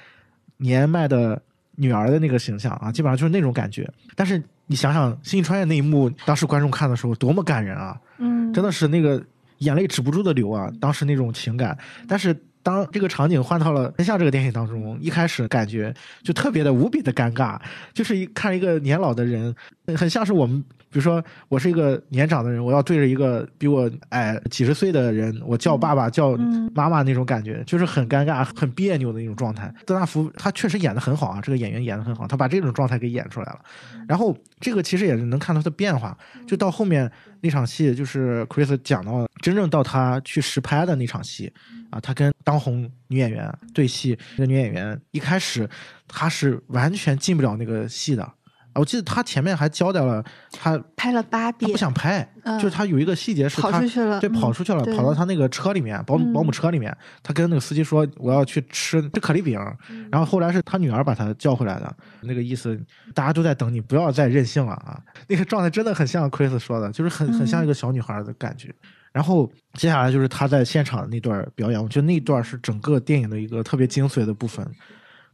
[0.58, 1.40] 年迈的
[1.82, 3.90] 女儿的那个形象啊，基本上就是那种感觉。
[4.14, 8.00] 但是你想想，《星际穿越》那一幕，当时观众看的时候多么感人啊！
[8.18, 9.20] 嗯，真的是那个
[9.58, 11.76] 眼泪止不住的流啊，当时那种情感。
[12.06, 15.92] 但是当这个场景换到了真相这个电影当中，一开始感觉
[16.22, 17.58] 就特别的无比的尴尬，
[17.92, 19.52] 就是一看一个年老的人，
[19.96, 29.74] 很像是我们，比如说我是一个年长的人，我要对着一个比我矮几十岁的人，我叫爸爸叫嗯妈妈那种感觉，就是很尴尬、很别扭的那种状态。
[29.86, 33.58] 德纳福他确实演的很好啊，这个演员演的很好，他把这种状态给演出来了。
[34.06, 41.50] 然后这个其实也是能看到他的变化，就到后面那场戏，就是 Chris 讲到真正到他去实拍的那场戏
[41.88, 45.68] 啊，他跟当红女演员对戏，那个女演员一开始
[46.06, 48.30] 她是完全进不了那个戏的。
[48.72, 59.58] 啊我记得他前面还交代了，他拍了八遍他不，想拍，嗯就是他有一个细节是他跑出去了对，嗯跑出去了，对跑到他那个车里面，保姆嗯保姆车里面，他跟那个司机说我要去吃吃可丽饼，
[59.90, 62.80] 嗯然后后来是他女儿把他叫回来的，那个意思
[63.14, 64.98] 大家都在等你，不要再任性了啊！
[65.28, 68.74] 那个状态真的很像 Chris 说的，就是很很像一个小女孩的感觉。
[69.12, 74.66] 然后接下来就是他在现场的那段表演，我觉得那段是整个电影的一个特别精髓的部分。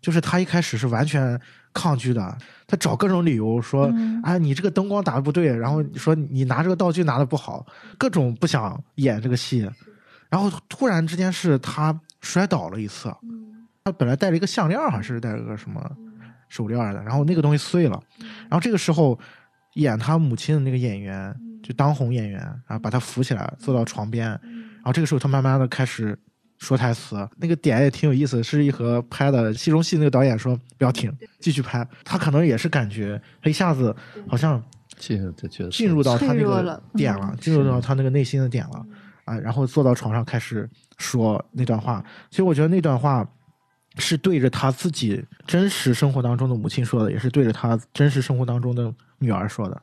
[0.01, 1.41] 就是他一开始是完全
[1.73, 2.39] 抗拒的，
[2.71, 9.69] 他找各种理由说，嗯啊，你这个灯光打的不对，然后说你拿这个道具拿的不好，各种不想演这个戏，
[10.29, 13.11] 然后突然之间是他摔倒了一次，
[13.85, 15.91] 他本来戴了一个项链还是戴了个什么
[16.51, 19.19] 手链的，然后那个东西碎了，然后这个时候
[19.77, 26.19] 演他母亲的那个演员就当红演员然后，把他扶起来坐到床边，然后这个时候他慢慢的开始
[26.59, 28.43] 说台词，那个点也挺有意思。
[28.43, 31.87] 是一和拍的戏中戏那个导演说不要停，继续拍。
[32.05, 33.95] 他可能也是感觉他一下子
[34.27, 34.63] 好像
[34.97, 38.87] 进入这角色，进入到他那个点了，进入到他那个内心的点了
[39.25, 40.69] 啊，然后坐到床上开始
[40.99, 42.05] 说那段话。
[42.31, 43.27] 其实我觉得那段话
[43.97, 49.83] 是对着他自己真实生活当中的母亲说的，也是对着他真实生活当中的女儿说的。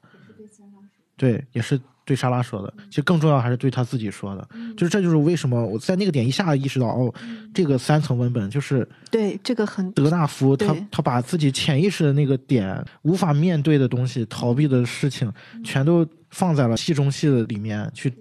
[1.17, 2.73] 对，也是对莎拉说的。
[2.89, 4.47] 其实更重要还是对他自己说的。
[4.77, 7.13] 就是这就是为什么我在那个点一下意识到，哦，
[7.53, 15.31] 这个三层文本就是对这个很德纳夫他他把自己潜意识的那个点无法面对的东西、逃避的事情，
[15.63, 18.13] 全都放在了戏中戏的里面去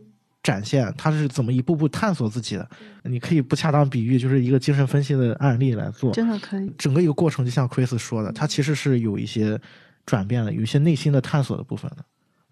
[0.43, 2.69] 展现，他是怎么一步步探索自己的。
[3.03, 6.13] 你可以不恰当比喻，就是一个精神分析的案例来做。
[6.13, 6.71] 真的可以。
[6.79, 9.61] 整个一个过程，就像 Chris 说的，他其实是有一些
[10.07, 12.05] 转变的，有一些内心的探索的部分的。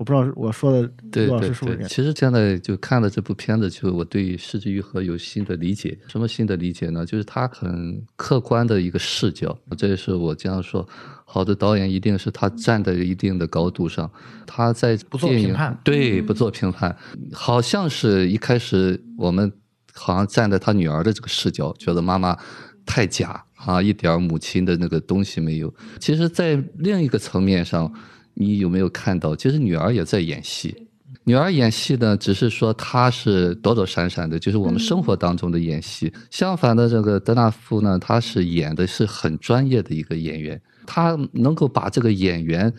[0.03, 1.89] 我不知道我说的对不是这样？
[1.89, 5.97] 其实现在就看了这部片子，就我对失之愈合有新的理解。
[6.09, 7.07] 什么新的理解呢？
[7.07, 10.85] 就是他很客观的一个视角，这也是我经常说，
[11.25, 14.11] 好的导演一定是他站在一定的高度上，
[14.45, 16.97] 他在不做评判对不做评判，
[17.33, 19.53] 好像是一开始我们
[19.93, 22.37] 好像站在他女儿的这个视角，觉得妈妈
[22.85, 25.73] 太假啊，一点母亲的那个东西没有。
[26.01, 27.93] 其实，在另一个层面上，
[28.35, 30.89] 你有没有看到，其实女儿也在演戏。
[31.25, 36.13] 女儿演戏呢，只是说她是躲躲闪闪的，就是我们生活当中的演戏。
[36.31, 42.73] 相反的，这个德纳夫呢，他是演的是很专业的一个演员，他能够把这个演员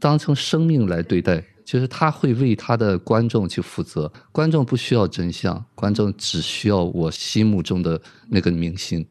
[0.00, 4.10] 当成生命来对待，就是他会为他的观众去负责。
[4.32, 9.04] 观众不需要真相，观众只需要我心目中的那个明星。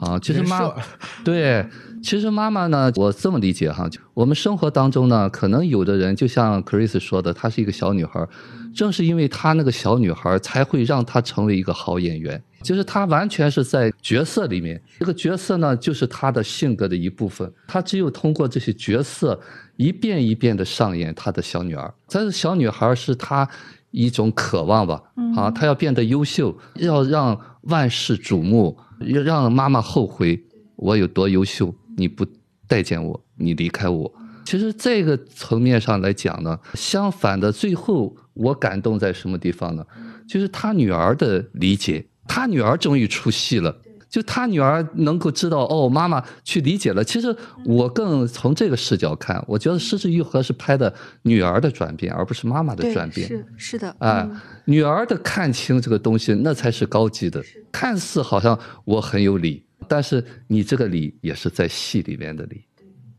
[0.00, 0.74] 啊，其实妈
[1.22, 1.64] 对，
[2.02, 8.26] 其实妈妈呢，我这么理解哈，我们生活当中呢，可能有的人就像 Chris 说的，她是一个小女孩，
[8.74, 12.42] 正是因为她那个小女孩，才会让她成为一个好演员。
[12.62, 17.50] 就是她完全是在角色里面，这个角色呢，就是她的性格的一部分。
[17.66, 19.38] 她只有通过这些角色，
[19.76, 21.92] 一遍一遍的上演她的小女儿。
[22.10, 23.48] 但是小女孩是她
[23.90, 25.02] 一种渴望吧，
[25.36, 30.42] 啊，她要变得优秀，要让万世瞩目，要让妈妈后悔
[30.76, 32.26] 我有多优秀，你不
[32.66, 34.12] 待见我，你离开我。
[34.44, 39.84] 其实这个层面上来讲呢，相反的，最后我感动在什么地方呢？
[40.28, 43.76] 就是他女儿的理解，他女儿终于出戏了。
[44.10, 47.02] 就他女儿能够知道哦，妈妈去理解了。
[47.02, 50.92] 其实我更从这个视角看，我觉得《失之愈合》是拍的
[51.22, 53.28] 女儿的转变，而不是妈妈的转，变。
[53.28, 57.42] 是是的，哎嗯，女儿的看清这个东西，那才是高级的。
[57.70, 62.64] 看似好像我很有理，但是你这个理也是在戏里面的理，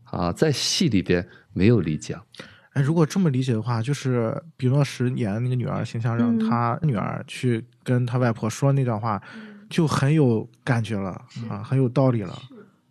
[0.04, 2.22] 啊，在戏里边没有理讲。
[2.74, 9.20] 哎，如果这么理解的话，就是比诺什演的那个女儿形象，让嗯他女儿去跟他外婆说那段话，
[9.72, 11.10] 就很有感觉了
[11.48, 12.38] 啊，很有道理了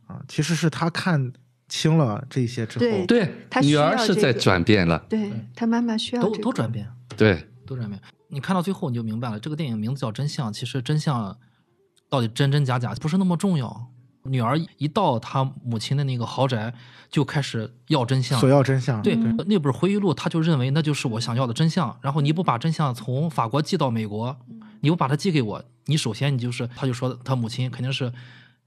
[0.07, 0.19] 啊。
[0.27, 1.31] 其实是他看
[1.69, 4.97] 清了这些之后，对对她，需女儿是在转变了。
[5.07, 8.01] 对他妈妈需要都这个都转变，对，都转变。
[8.29, 11.37] 你看到最后你就明白了，这个电影名字叫《真相》，其实真相
[12.09, 13.87] 到底真真假假不是那么重要。
[14.23, 16.73] 女儿一到她母亲的那个豪宅，
[17.09, 18.47] 就开始要真相索。
[18.49, 19.01] 要真相。
[19.01, 19.15] 对，
[19.47, 21.97] 那本回忆录，他就认为那就是我想要的真相。
[22.01, 24.37] 然后你不把真相从法国寄到美国，
[24.81, 28.11] 你又把它寄给我，你首先你就是，他就说他母亲肯定是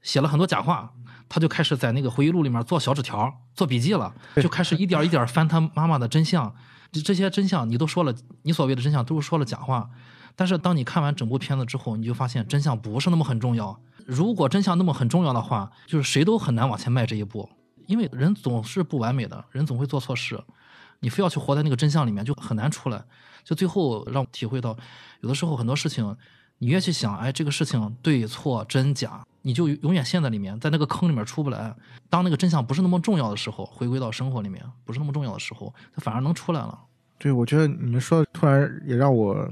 [0.01, 0.91] 写了很多假话，
[1.29, 6.53] 他就开始在那个回忆录里面做小纸条、做笔记了，就开始一点一点翻他妈妈的真相。
[6.91, 9.89] 这这些真相你都说了，你所谓的真相都是说了假话。
[10.37, 13.79] 但是当你看完整部片子之后，你就发现真相不是那么很重要。
[14.05, 17.49] 如果真相那么很重要的话，就是谁都很难往前迈这一步，
[17.87, 20.41] 因为人总是不完美的，人总会做错事。
[20.99, 23.03] 你非要去活在那个真相里面，就很难出来。
[23.45, 24.75] 就最后让我体会到，
[25.21, 26.17] 有的时候很多事情，
[26.57, 31.73] 你越去想，哎，这个事情对错真假，你就永远陷在里面，在那个坑里面出不来。
[32.09, 36.77] 当那个真相不是那么重要的时候，回归到生活里面不是那么重要的时候，它反而能出来了。
[37.17, 39.49] 对，我觉得你们说突然也让我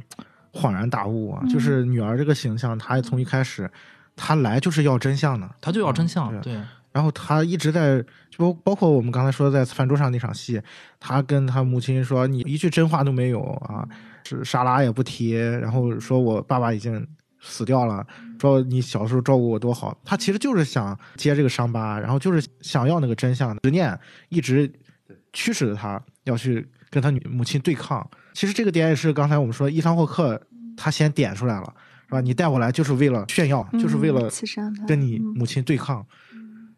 [0.52, 3.72] 恍然大悟啊，就是女儿这个形象，她从一开始，
[4.16, 6.62] 她来就是要真相的，她就要真相，嗯对对，
[6.94, 10.62] 然后他一直在，就包包括我们刚才说在饭桌上那场戏，
[11.00, 13.86] 他跟他母亲说：“你一句真话都没有啊，
[14.24, 17.06] 是沙拉也不提，然后说我爸爸已经
[17.42, 18.06] 死掉了，
[18.40, 19.98] 说你小时候照顾我多好。
[20.06, 24.72] 他其实就是想接这个伤疤，然后就是想要那个真相，执念一直
[25.34, 28.08] 驱使着他要去跟他女母亲对抗。
[28.34, 30.40] 其实这个点也是刚才我们说伊桑霍克
[30.78, 31.74] 他先点出来了，
[32.08, 32.22] 是吧？
[32.22, 34.30] 你带我来就是为了炫耀，就是为了
[34.88, 36.06] 跟你嗯母亲对抗，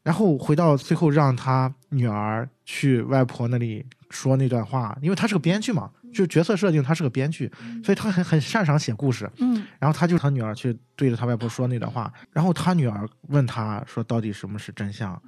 [0.06, 7.52] 然后回到最后让他女儿去外婆那里说那段话，因为他是个编剧嘛，就角色设定他是个编剧，
[7.84, 9.28] 所以他很很擅长写故事。
[9.40, 9.66] 嗯。
[9.80, 15.20] 然后他就他女儿去对着他外婆说那段话，然后他女儿问他说到底什么是真相，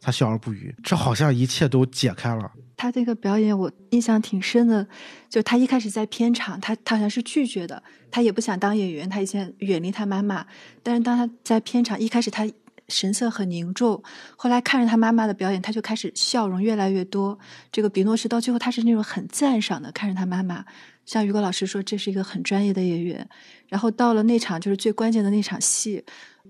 [0.00, 2.50] 他笑而不语，这好像一切都解开了。
[2.76, 4.84] 他这个表演我印象挺深的，
[5.28, 10.44] 就他一开始在片场，他他好像是拒绝的，他也不想当演员，他以前远离他妈妈，
[10.82, 12.44] 但是当他在片场一开始他
[12.88, 14.02] 神色很凝重，
[14.36, 17.38] 后来看着他妈妈的表演，他就开始笑容越来越多。
[17.70, 20.64] 这个比诺什到最后他是那种很赞赏的看着他妈妈，
[21.04, 23.28] 像于果老师说这是一个很专业的演员，
[23.68, 26.04] 然后到了那场就是最关键的那场戏。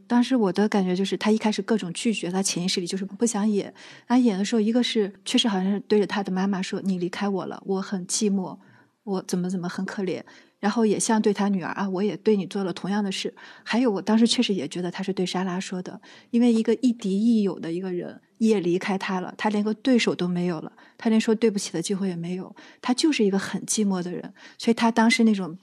[0.07, 3.75] 当时我的感觉就是，他一开始各种拒绝，他潜意识里就是不想演。
[4.07, 8.57] 他演的时候，一个是确实好像是对着他的妈妈说：“你离开我了，我很寂寞，
[9.05, 10.23] 我怎么怎么很可怜。”
[10.61, 13.33] 然后也像对他女儿啊，我也对你做了同样的事。
[13.63, 24.33] 还有，我当时确实也觉得他是对莎拉说的，因为一个亦敌亦友的一个人也离开他了，他连个对手都没有了，他连说对不起的机会也没有，他就是一个很寂寞的人。
[24.59, 25.57] 所以他当时那种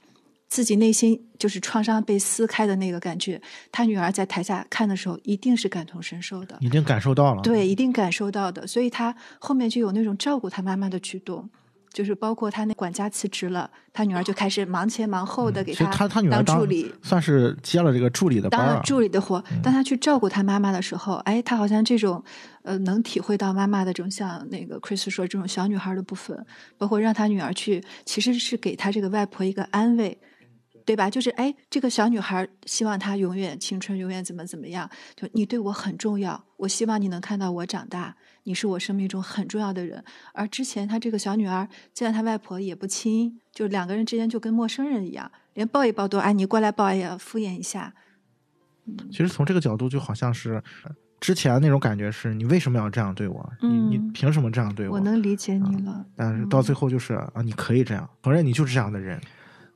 [0.48, 3.40] 自己内心就是创伤被撕开的那个感觉，
[3.72, 6.56] 他女儿在台下看的时候，一定是感同身受的。
[6.60, 11.50] 已经感受到了，对，一定感受到的，所以他后面就有那种照顾他妈妈的举动，
[11.96, 18.82] 就是包括他那管家辞职了，他女儿就开始忙前忙后的给嗯他他女儿当当助理，算是接了这个助理的班儿啊当了。
[18.84, 19.42] 助理的活。
[19.62, 22.22] 当他去照顾他妈妈的时候，哎，他好像这种
[22.64, 26.44] 呃能体会到妈妈的这种像那个 Chris 说这种小女孩的部分，
[26.76, 30.18] 包括让他女儿去，其实是给他这个外婆一个安慰。
[30.84, 31.10] 对吧？
[31.10, 34.88] 就是哎，这个小女孩希望她永远青春，永远怎么怎么样？
[35.16, 38.14] 就你对我很重要，我希望你能看到我长大，
[38.46, 40.02] 你是我生命中很重要的人。
[40.32, 47.92] 而之前她这个小女儿见到她外婆也不亲，就两个人之间就跟陌生人一样，连抱一抱都哎你过来抱也要敷衍一下。
[49.10, 53.52] 其实从这个角度，就好像是呃之前那种感觉是，你为什么要这样对我？
[53.60, 56.06] 你你嗯凭什么这样对我我能理解你了。
[56.14, 59.20] 但是到最后就是啊，你可以这样，承认你就是这样的人。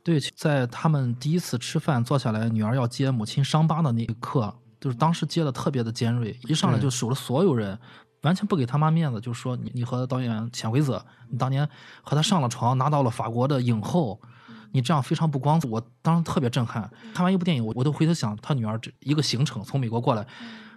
[0.03, 7.79] 对，在他们第一次吃饭坐下来，女儿要揭母亲伤疤的那一刻，就是当时接的特别的尖锐，一上来就数了所有人，
[8.23, 11.69] 完全不给他妈面子，就说你你和导演潜规则，你当年
[12.03, 14.21] 和他上了床，拿到了法国的影后，
[14.73, 15.69] 你这样非常不光彩。
[15.69, 20.27] 我当时特别震撼，看完一部电影，我我都回头想他女儿这一个行程从美国过来，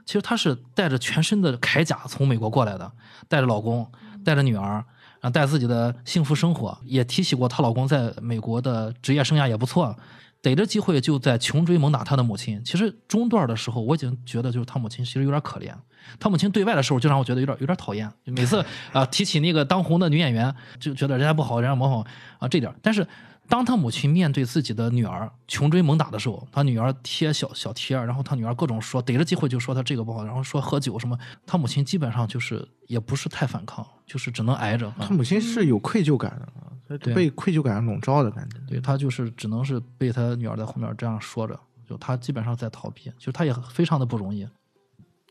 [0.05, 2.91] 其实她是带着全身的铠甲从美国过来的，
[3.27, 3.91] 带着老公，
[4.23, 4.83] 带着女儿。
[5.21, 9.95] 然后带自己的幸福生活，也提起过她老公在美国的职业生涯也不错，
[10.43, 12.61] 逮着机会就在穷追猛打他的母亲。
[12.65, 15.73] 其实中段的时候，我已经觉得就是他母亲其实有点可怜。
[16.19, 22.05] 他母亲对外的时候就让我觉得有点有点讨厌，每次啊、提起那个当红的女演员，就觉得人家不好，人家模仿
[22.39, 22.69] 啊这点。
[22.81, 23.07] 但是
[23.49, 34.87] 当他母亲面对自己的女儿穷追猛打的时候，他女儿贴小小贴儿，然后他女儿各种说，逮着机会就说他这个不好，然后说喝酒什么，他母亲基本上就是也不是太反抗，就是只能挨着。
[34.87, 36.45] 啊 他母亲是有愧疚感的
[36.95, 38.57] 啊，被愧疚感笼罩的感觉。
[38.67, 44.47] 对他就是只能是被他女儿在后面这样说着，就他基本上在逃避，就是他也非常的不容易。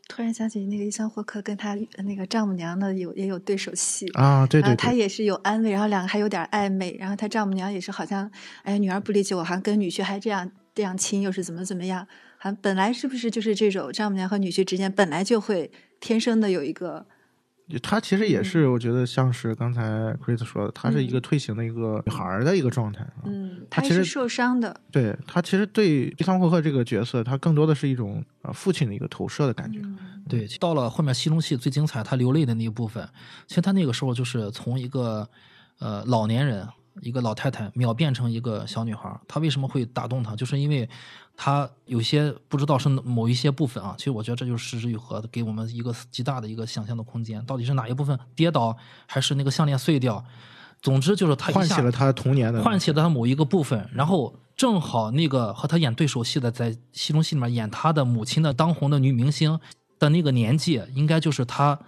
[0.07, 8.29] 突然想起那个伊桑霍克跟他那个丈母娘的有也有对手戏啊，对然后对对，他也是有安慰，然后两个还有点暧昧，然后他丈母娘也是好像，
[8.63, 12.05] 哎，女儿不理解我，好像跟女婿还这样这样亲，又是怎么怎么样，
[12.37, 17.07] 好像本来是不是就是这种丈母娘和女婿之间本来就会天生的有一个，
[17.81, 19.81] 他其实也是，我觉得像是刚才
[20.23, 23.23] Chris 说的，他是一个退行的一个女孩儿的一个状态啊。
[23.25, 29.79] 嗯，他其实受伤的，对他其实对伊桑霍克这个角色，他更多的是一种呃父亲的一个投射的感觉。
[29.83, 29.97] 嗯
[30.29, 33.05] 对，到了后面戏中戏最精彩，他流泪的那一部分，
[33.45, 35.27] 其实他那个时候就是从一个
[35.79, 36.65] 呃老年人，
[37.01, 39.19] 一个老太太秒变成一个小女孩儿。
[39.27, 40.33] 她为什么会打动他？
[40.33, 40.89] 就是因为
[41.35, 43.95] 她有些不知道是某一些部分啊。
[43.97, 50.23] 其实我觉得这就是失之愈合给我们一个极大的一个想象的空间，到底是哪一部分跌倒，还是那个项链碎掉？
[50.81, 59.57] 总之就是他唤起了他童年的唤起了他某一个部分，然后正好那个和他演对手戏的，在戏中戏里面演他的母亲的当红的女明星
[59.97, 61.79] 的那个年纪，应该就是他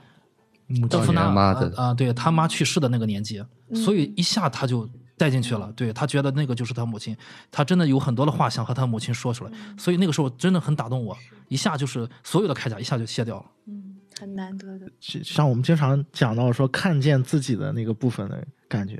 [0.68, 5.72] 母亲德芙娜妈的啊、对他妈去世的那个年纪，嗯所以一下他就带进去了。
[5.76, 7.16] 对他觉得那个就是他母亲，
[7.52, 13.46] 他真的有很多的话想和他母亲说出来，所以那个时候真的很打动我，一下就是所有的铠甲一下就卸掉了。
[13.68, 18.96] 嗯，很难得的，是像我们经常讲到说看见自己的那个部分的感觉，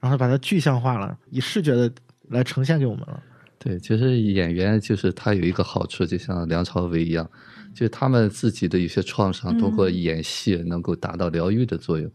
[0.00, 1.92] 然后把它具象化了，以视觉的
[2.28, 3.22] 来呈现给我们了。
[3.58, 7.30] 对，其实演员就是他有一个好处，就像梁朝伟一样，
[7.72, 12.10] 就是他们自己的有些创伤，通过演戏能够达到疗愈的作用。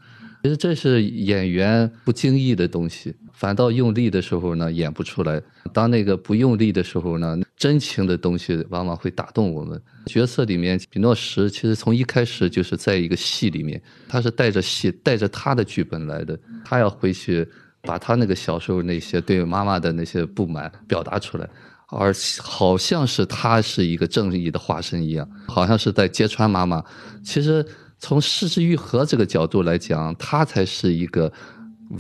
[0.48, 5.42] 其实这是演员不经意的东西，反倒用力的时候呢演不出来。
[5.74, 9.78] 当那个不用力的时候呢，真情的东西往往会打动我们。
[10.06, 17.46] 角色里面，比诺什其实从一开始就是在一个戏里面，他是带着戏、带着他的剧本来的，他要回去
[17.82, 21.50] 把他那个小时候那些对妈妈的那些不满表达出来。
[21.90, 26.82] 而好像是他是一个正义的化身一样，好像是在揭穿妈妈。
[27.22, 27.66] 其实
[28.00, 31.32] 从失之愈合这个角度来讲，他才是一个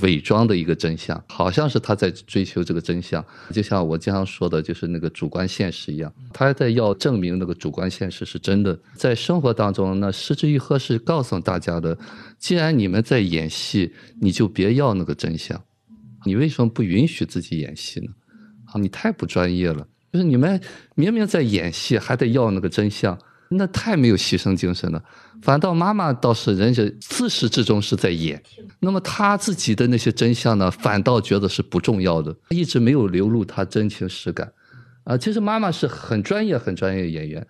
[0.01, 3.23] 伪装的一个真相，好像是他在追求这个真相。
[3.51, 8.77] 就像我经常说的，就是那个主观现实一样，他在要证明那个主观现实是真的。
[8.95, 11.97] 在生活当中，那失之愈合是告诉大家的：
[12.37, 15.61] 既然你们在演戏，你就别要那个真相。
[16.25, 18.11] 你为什么不允许自己演戏呢？
[18.65, 19.87] 啊，你太不专业了！
[20.11, 20.59] 就是你们
[20.95, 23.17] 明明在演戏，还得要那个真相，
[23.49, 25.01] 那太没有牺牲精神了。
[25.41, 28.41] 反倒妈妈倒是人家自始至终是在演，
[28.79, 34.51] 那么她自己的那些真相呢，反倒觉得是不重要的，一直没有流露她真情实感。
[35.03, 37.45] 啊，其实妈妈是很专业、很专业的演员，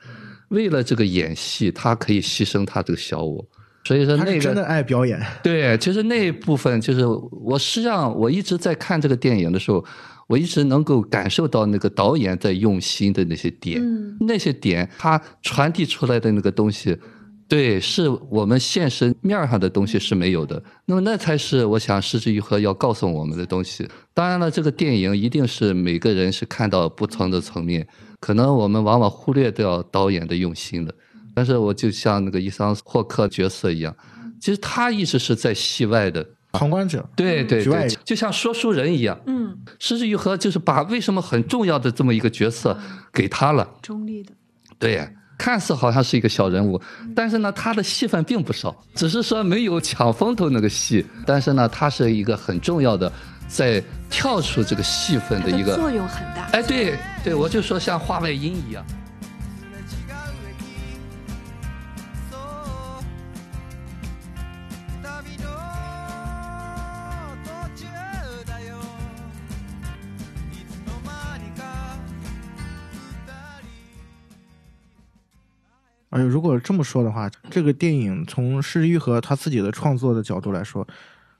[0.49, 3.43] 为了这个演戏，她可以牺牲她这个小我。
[3.85, 5.17] 所以说那个真的爱表演。
[5.41, 9.83] 对，其实那一部分就是我实际上我一直在看这个电影的时候，
[10.27, 16.97] 我一直能够感受到那个导演在用心的那些点，嗯那些点他传递出来的那个东西，
[17.47, 20.61] 对，是我们现实面儿上的东西是没有的。
[20.85, 23.87] 那么那才是我想失之愈合要告诉我们的东西。
[24.13, 27.87] 当然了，这个电影一定是每个人是看到不同的层面，
[28.19, 30.93] 可能我们往往忽略掉导演的用心的。
[31.33, 33.95] 但是我就像那个伊桑霍克角色一样，
[34.41, 39.19] 其实他一直是在戏外的，旁观者，对对对，就像说书人一样。
[39.27, 42.77] 嗯，失之愈合就是把为什么很重要的这么一个角色
[43.13, 44.31] 给他了，中立的，
[44.79, 46.81] 对，看似好像是一个小人物，
[47.15, 53.11] 但是呢，他的戏份并不少，只是说没有抢风头那个戏，但是呢，他是一个很重要的，
[53.47, 56.49] 在跳出这个戏份的一个，作用很大。
[56.53, 58.83] 哎，对对，我就说像画外音一样。
[76.25, 80.87] 如果这么说的话，这个电影从施玉和他自己的创作的角度来说，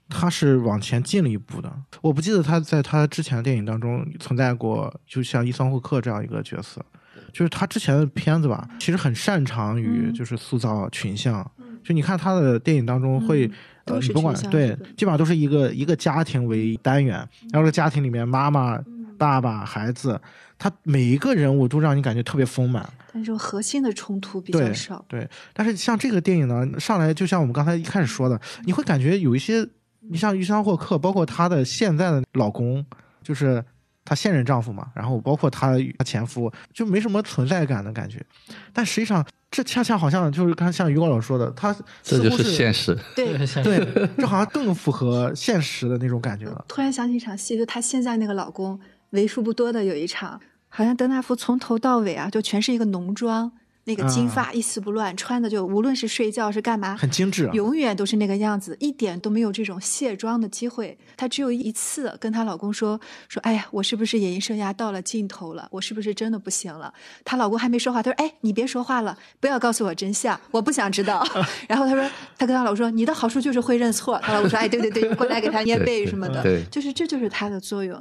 [0.08, 1.72] 他是往前进了一步的。
[2.00, 6.84] 我不记得他在他之前的电影当中存在过，就像伊桑霍克这样一个角色。
[7.30, 11.48] 就是他之前的片子吧，其实很擅长于嗯就是塑造群像。
[11.84, 13.52] 就你看他的电影当中会，嗯
[13.96, 17.16] 呃，你甭管对，基本上都是一个一个家庭为单元，
[17.52, 18.78] 然后这个家庭里面妈妈、
[19.18, 20.18] 爸爸、孩子，
[20.58, 22.88] 他每一个人物都让你感觉特别丰满。
[23.12, 25.04] 但这种核心的冲突比较少。
[25.08, 29.66] 对，但是像这个电影呢，上来就像我们刚才一开始说的，你会感觉有一些，
[30.08, 32.84] 你像伊桑霍克，包括她的现在的老公，
[33.22, 33.64] 就是
[34.04, 38.24] 她现任丈夫嘛，然后包括她她前夫，就没什么存在感的感觉。
[38.72, 43.32] 但实际上，这恰恰好像就是刚像于光老师说的，他这就似乎是现实，对，
[43.62, 46.62] 对，这好像更符合现实的那种感觉了。
[46.68, 48.78] 突然想起一场戏，就她现在那个老公，
[49.10, 50.38] 为数不多的有一场，
[50.68, 53.50] 好像德纳夫从头到尾啊，就全是一个浓妆，
[53.84, 60.96] 那个金发一丝不乱，穿的就无论是睡觉是干嘛，很精致啊永远都是那个样子，一点都没有这种卸妆的机会。
[61.16, 65.66] 她只有一次跟她老公说说，哎呀，我是不是演艺生涯到了尽头了？
[65.70, 66.92] 我是不是真的不行了？
[67.24, 71.26] 她老公还没说话，她说，哎，你别说话了，不要告诉我真相，我不想知道。
[71.66, 72.02] 然后她说，
[72.36, 74.18] 她跟她老公说，你的好处就是会认错。
[74.22, 78.00] 她老公说，哎，对对对，过来给她捏背什么的，对就是这就是她的作用，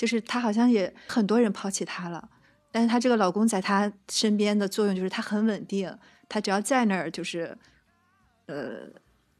[0.00, 2.26] 就是她好像也很多人抛弃她了。
[2.72, 5.94] 但是她这个老公在她身边的作用就是她很稳定，
[6.26, 7.54] 她只要在那儿就是，
[8.46, 8.88] 呃，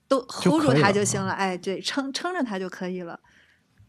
[0.07, 3.19] 都就 hold 住可以了啊他就行了，哎，对，撑撑着她就可以了，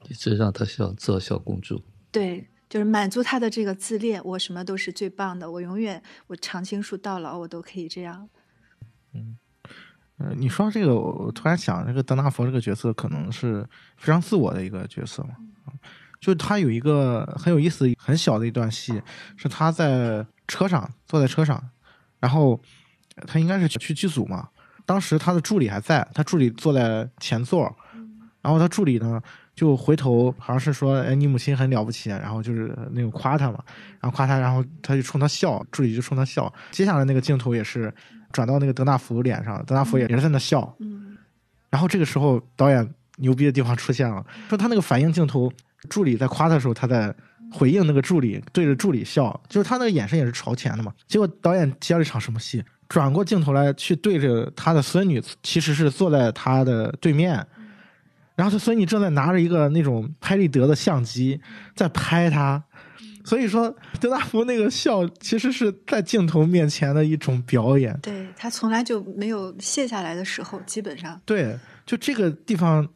[0.09, 1.83] 一直让她像做小公主。
[2.09, 8.29] 对，就是满足她的这个自恋，我什么都是最棒的，我永远我常青树到老我都可以这样，
[10.19, 13.67] 呃，你说这个，我我突然想，这个德纳佛这个角色可能是
[13.97, 15.35] 非常自我的一个角色嘛。
[16.21, 19.01] 就他有一个很有意思、很小的一段戏，
[19.35, 21.61] 是他在车上坐在车上，
[22.19, 22.57] 然后
[23.27, 24.47] 他应该是去剧组嘛。
[24.85, 27.75] 当时他的助理还在，他助理坐在前座，
[28.41, 29.19] 然后他助理呢
[29.55, 33.63] 就回头，好像是说：“哎，你母亲很了不起。”然后就是那种夸他嘛，
[33.99, 36.51] 然后夸他，然后他就冲他笑，助理就冲他笑。
[36.71, 37.91] 接下来那个镜头也是
[38.31, 40.75] 转到那个德纳福脸上，德纳福也也是在那笑。
[40.79, 41.17] 嗯，
[41.69, 45.51] 然后这个时候导演牛逼的地方出现了，说他那个反应镜头，
[45.89, 47.13] 助理在夸他的时候，他在
[47.51, 50.93] 回应那个助理，对着助理笑，就是他那个眼神也是朝前的嘛。
[51.07, 57.45] 结果导演接了一场什么戏，转过镜头来去对着他的孙女，其实是坐在他的对面，
[58.35, 61.39] 然后他孙女正在拿着一个那种拍立得的相机
[61.75, 62.63] 在拍他。
[63.23, 67.95] 所以说，德纳福那个笑其实是在镜头面前的一种表演。
[68.01, 71.55] 对他从来就没有卸下来的时候，基本上对，
[71.85, 72.87] 就这个地方，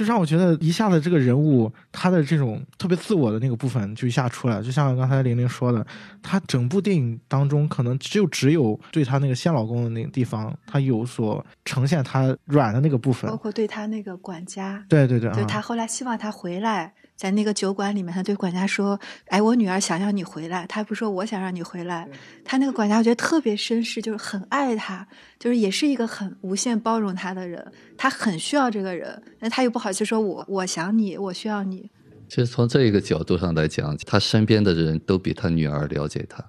[0.00, 4.62] 就让我觉得一下子这个人物他的这种特别自我的那个部分就一下出来。
[4.62, 5.86] 就像刚才玲玲说的，
[6.22, 13.36] 他整部电影当中可能就只有对她那个现老公的那个地方，他有所呈现她软的那个部分包。
[13.36, 18.98] 括对她那个管家，对对对，啊就他后来希望他回来，在那个酒馆里面，他对管家说
[19.28, 22.08] ：“哎，我女儿想要你回来。”他不说我想让你回来，
[22.42, 25.06] 他那个管家我觉得特别绅士，就是很爱他，
[25.38, 27.62] 就是也是一个很无限包容他的人，
[27.98, 31.90] 他很需要这个人，但他又不好意思说我我想你，我需要你。
[32.26, 36.42] 其实从这个角度上来讲，他身边的人都比他女儿了解他。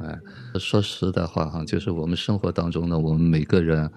[0.00, 0.18] 哎，
[0.58, 3.88] 说实在话哈，就是我们生活当中呢，我们每个人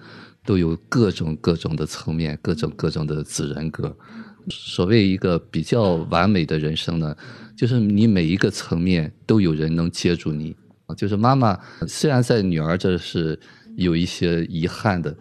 [0.45, 3.97] 都有各种各种的层面，各种各种的子人格。
[4.49, 7.15] 所谓一个比较完美的人生呢，
[7.55, 10.55] 就是你每一个层面都有人能接住你。
[10.95, 13.37] 就是妈妈虽然在女儿这是
[13.75, 15.13] 有一些遗憾的，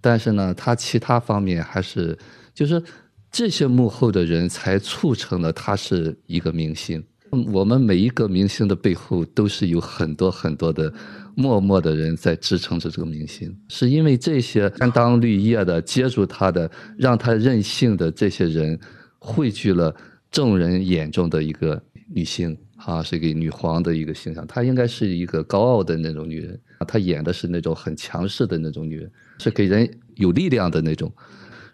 [0.00, 2.18] 但是呢，她其他方面还是
[2.52, 2.82] 就是
[3.30, 7.02] 这些幕后的人才促成了她是一个明星。
[7.30, 10.92] 我们每一个明星的背后都是有很多很多的
[11.34, 18.78] 默默的人在支撑着这个明星，是因为这些担当绿叶的、接住他的、让他任性的这些人，
[19.18, 19.94] 汇聚了
[20.30, 21.82] 众人眼中的一个
[22.14, 24.46] 女性啊，是一个女皇的一个形象。
[24.46, 31.12] 她应该是一个高傲的那种女人，啊她演的是那种很强势的那种女人，是给人有力量的那种。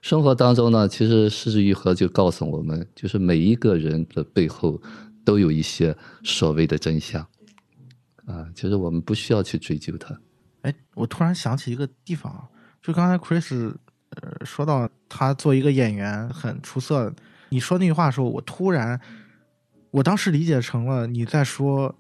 [0.00, 4.80] 生活当中呢，其实失之愈合就告诉我们，就是每一个人的背后
[5.24, 7.26] 都有一些所谓的真相，
[8.29, 10.16] 啊，其实我们不需要去追究它。
[10.62, 12.45] 哎，我突然想起一个地方啊，
[12.83, 13.72] 就刚才 Chris
[14.11, 17.12] 呃说到他做一个演员很出色，
[17.49, 19.01] 你说那句话的时候，我突然，
[19.91, 21.95] 我当时理解成了你在说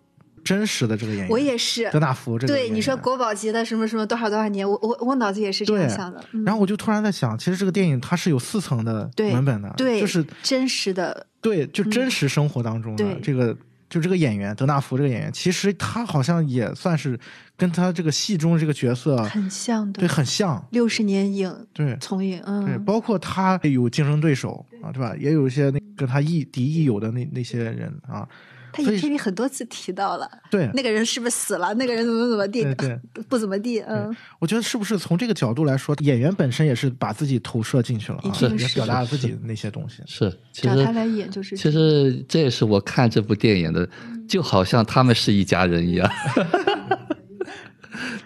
[0.44, 6.22] 真实的这个演员，我也是德纳福这个对你说国宝级的什么什么多少多少年，我我我脑子也是这样想的。
[6.32, 13.56] 嗯然后我就突然在想，其实这个电影它是有四层的对文本的，对，就是真实的，对，就真实生活当中的、对这个，
[13.88, 17.18] 就这个演员德纳福这个演员，其实他好像也算是
[17.56, 21.96] 跟他这个戏中这个角色很像的，啊对很像，六十年影对。
[22.00, 22.64] 从影，嗯。
[22.64, 25.14] 对，嗯，包括他有竞争对手啊，对吧？
[25.18, 28.28] 也有一些那跟他亦敌亦友的那那些人啊，
[28.72, 32.98] 他所以影片里很多次提到了对，那个人是不是死了，那个人怎么怎么地对对，
[33.28, 40.02] 不怎么地，嗯，我觉得是不是从这个角度来说，演员本身也是把自己投射进去了啊，是也表达了自己的那些东西。
[40.06, 43.88] 是，其实找他来演就是其实这也是我看这部电影的，
[44.28, 46.10] 就好像他们是一家人一样。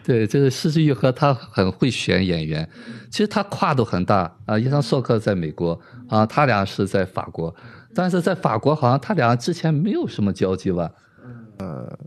[0.04, 2.68] 对，就是施之玉和他很会选演员，
[3.08, 4.58] 其实他跨度很大啊。
[4.58, 7.54] 伊桑索克在美国啊，他俩是在法国，
[7.94, 10.90] 但是在法国好像他俩之前没有什么交集吧？
[11.58, 11.98] 呃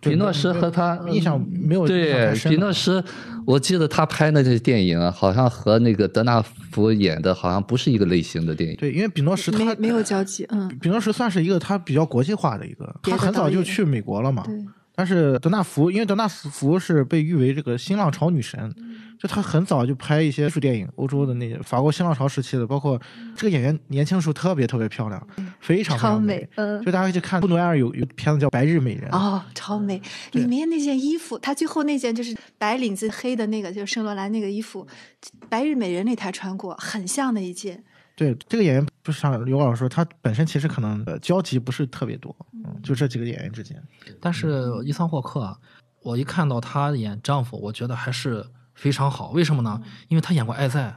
[0.00, 3.04] 比诺什和他印象没有对比诺什，
[3.46, 8.74] 我记得他拍那些电影啊，好像和那个德纳福演的好像不是一个类型的电影。
[8.76, 14.42] 对，因为比诺什他没没有交集，嗯，比诺什算是一个他比较国际化的一个，他很早就去美国了嘛。
[14.44, 14.58] 对，
[15.02, 22.96] 但是德纳福，因为德纳福是被誉为这个新浪潮女神，嗯就她很早就拍一些艺术电影，欧洲的那些法国新浪潮时期的，包括
[23.34, 25.26] 这个演员年轻的时候特别特别漂亮，
[25.58, 30.00] 非常非超常美嗯就大家可以去看布努埃尔有有片子叫《白日美人》，哦，超美！
[30.30, 34.86] 里面那件衣服，她最后那件就是白领子黑的那个，就是圣罗兰那个衣服，
[35.48, 37.82] 《白日美人》里她穿过，很像的一件。
[38.22, 43.82] 对这个演员，就像刘老师说，他本身其实可能交集不是特别多，嗯，就这几个演员之间，
[44.20, 45.58] 但是伊桑霍克，
[46.02, 49.30] 我一看到他演丈夫，我觉得还是非常好。
[49.30, 49.82] 为什么呢？
[50.08, 50.88] 因为他演过《爱在》，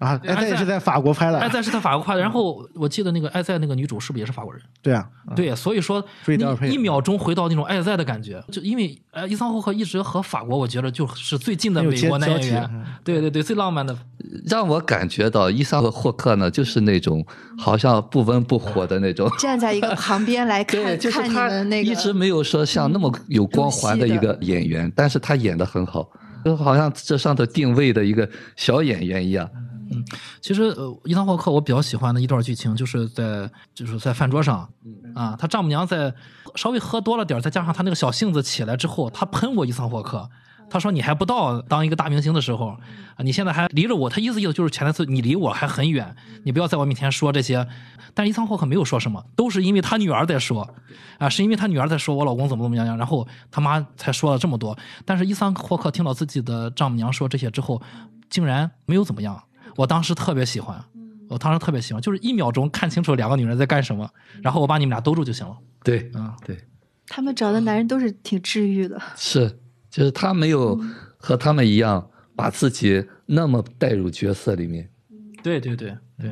[0.00, 2.20] 啊，对爱在是在法国拍的，爱在是在法国拍的。
[2.20, 4.60] 然后我记得那个爱在那个女主是不是也是法国人？
[4.82, 6.04] 对啊，啊对，所以说
[6.68, 12.70] 一秒钟回到那种爱在的感觉，就因为呃伊桑霍克一直和法国，我觉得就是最近的美国男演员。
[13.04, 13.96] 对对对，最浪漫的。
[14.46, 17.24] 让我感觉到伊桑和霍克呢，就是那种
[17.56, 19.30] 好像不温不火的那种。
[19.38, 26.08] 站在一个旁边来看对，就是看你他们那个，一直没有说像那么有光环的一个演员，但是他演的很好，
[26.44, 29.48] 就好像这上头定位的一个小演员一样。
[30.40, 34.68] 其实呃，伊桑霍克我比较喜欢的一段剧情，就是在就是在饭桌上，
[35.14, 36.14] 啊，他丈母娘在
[36.54, 40.28] 稍微喝多了点儿，再加上他那个小性子起来之后，他喷过伊桑霍克，
[40.70, 42.78] 他说你还不到当一个大明星的时候啊，
[43.18, 44.08] 你现在还离着我。
[44.08, 46.14] 他意思意思就是前台词，你离我还很远，
[46.44, 47.66] 你不要在我面前说这些。
[48.16, 50.72] 但是伊桑霍克没有说什么，都是因为他女儿在说，
[51.18, 54.76] 啊，是因为他女儿在说我老公怎么怎么样，然后他妈才说了这么多。
[55.04, 57.82] 但是伊桑霍克听到自己的丈母娘说这些之后，
[58.30, 59.42] 竟然没有怎么样。
[59.76, 60.82] 我当时特别喜欢，
[61.28, 64.08] 我当时特别喜欢，就是一秒钟看清楚两个女人在干什么，
[64.42, 65.56] 然后我把你们俩兜住就行了。
[65.82, 66.58] 对啊，对，
[67.06, 69.00] 他们找的男人都是挺治愈的。
[69.16, 69.58] 是，
[69.90, 70.78] 就是他没有
[71.16, 74.88] 和他们一样把自己那么带入角色里面。
[75.42, 76.30] 对对对对，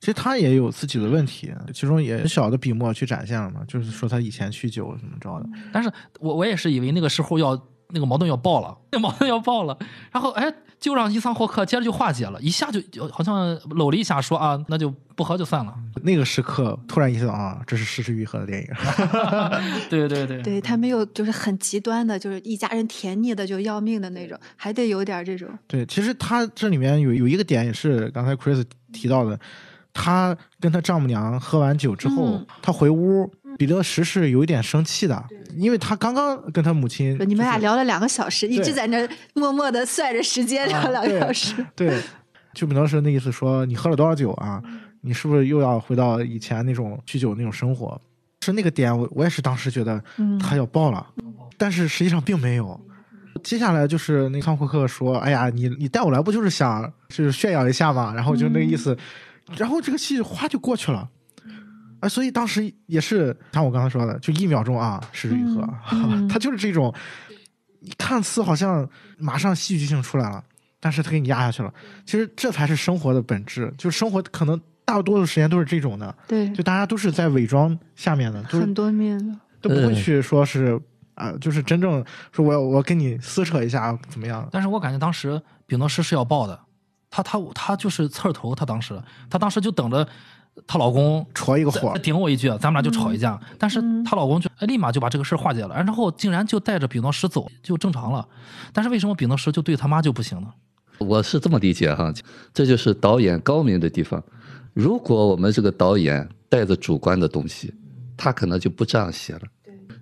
[0.00, 5.48] 其实他也有自己的问题，其中也小的笔墨去展现了嘛，就是说他以前酗酒怎么着的。
[5.72, 9.78] 但是我我也是以为那个时候要那个矛盾要爆了，那矛盾要爆了，
[10.10, 15.74] 然后哎，就让伊桑霍克接着就化解了，一下就好像搂了一下说啊，那就不喝就算了。
[16.02, 18.68] 那个时刻突然意识到啊，这是失之愈合的电影。
[19.90, 25.48] 对 对对，对他没有就是很极端的，就是一家人甜腻的就要命的那种，还得有点这种。
[25.66, 29.38] 对，其实他这里面有有一个点也是刚才 Chris 提到的，
[29.92, 33.30] 他跟他丈母娘喝完酒之后，嗯他回屋，
[33.60, 35.22] 彼得石是有一点生气的，
[35.54, 41.54] 因为他刚刚跟他母亲、说你们俩聊了两个小时，一直在那默默的算着时间，聊两个小时。
[41.76, 42.00] 对，
[42.54, 44.62] 就彼得石那意思说你喝了多少酒啊？
[45.02, 48.00] 你是不是又要回到以前那种酗酒那种生活？
[48.40, 51.06] 是那个点，我我也是当时觉得嗯他要爆了，
[51.58, 52.80] 但是实际上并没有。
[53.44, 58.96] 接下来就是那康霍克说：“哎呀，你你带我来不就是想就是炫耀一下嘛？”然后就那个意思，
[59.58, 61.06] 然后这个戏哗就过去了。
[62.00, 65.68] 啊，所以当时也是像我刚才说的，就一秒钟啊，失之愈合，
[66.28, 66.92] 他就是这种，
[67.96, 68.88] 看似好像
[69.18, 70.42] 马上戏剧性出来了，
[70.80, 71.72] 但是他给你压下去了。
[72.04, 79.38] 其实这才是生活的本质，就是生活可能大多数时间都是这种的，对，就大家都是在伪装下面的，都是很多面的。
[79.60, 80.80] 都不会嗯去说是
[81.14, 84.48] 啊、就是真正说我要我跟你撕扯一下怎么样？
[84.50, 86.58] 但是我感觉当时丙德师是要爆的，
[87.10, 88.98] 他他他就是刺儿头，他当时
[89.28, 90.08] 他当时就等着
[90.66, 93.38] 她老公戳一个火再，顶我一句，咱们俩就吵一架。
[93.58, 98.26] 但是嗯她老公就哎立马就把这个事儿化解了，然后竟然就带着秉德师走，就正常了。
[98.72, 100.48] 但是为什么秉德师就对他妈就不行呢？
[100.98, 102.12] 我是这么理解哈，
[102.52, 104.22] 这就是导演高明的地方。
[104.74, 107.72] 如果我们这个导演带着主观的东西，
[108.16, 109.40] 他可能就不这样写了。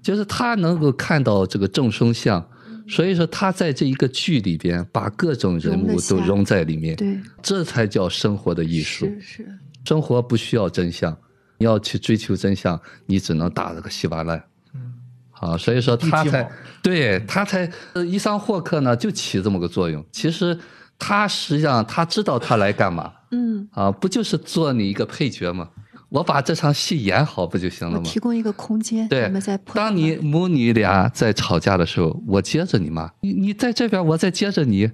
[0.02, 2.44] 就是他能够看到这个众生相，
[2.88, 9.06] 所以说他在这一个剧里边把各种人物都融在里面，对，这才叫生活的艺术。
[9.06, 11.16] 是是，生活不需要真相，
[11.56, 14.44] 你要去追求真相，你只能打了个稀巴烂。
[14.74, 14.92] 嗯，
[15.40, 16.46] 啊，所以说他才
[16.82, 20.04] 对他才呃伊桑霍克呢就起这么个作用。
[20.12, 20.58] 其实
[20.98, 23.90] 他实际上他知道他来干嘛嗯，啊？
[23.90, 25.70] 不就是做你一个配角吗？
[26.10, 28.02] 我把这场戏演好不就行了吗？
[28.04, 34.90] 提供一个空间，对你们在破当你母女俩在吵架的时候，我接着你妈，你你在这边，我再接着你，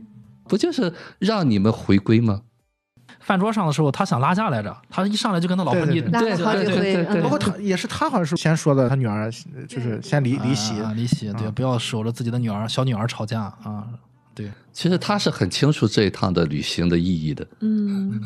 [0.48, 2.42] 不就是让你们回归吗？
[3.24, 6.64] 饭桌上的时候，他想拉架来着，他一上来就跟他老婆你对对。
[6.64, 9.30] 对对包括他也是他好像是先说的，他女儿
[9.66, 13.86] 就是先离离席，啊，离席，对，啊不要守着自己的女儿、小女儿吵架啊，
[14.34, 14.50] 对。
[14.72, 17.46] 其实他是很清楚这一趟的旅行的意义的。
[17.60, 18.20] 嗯，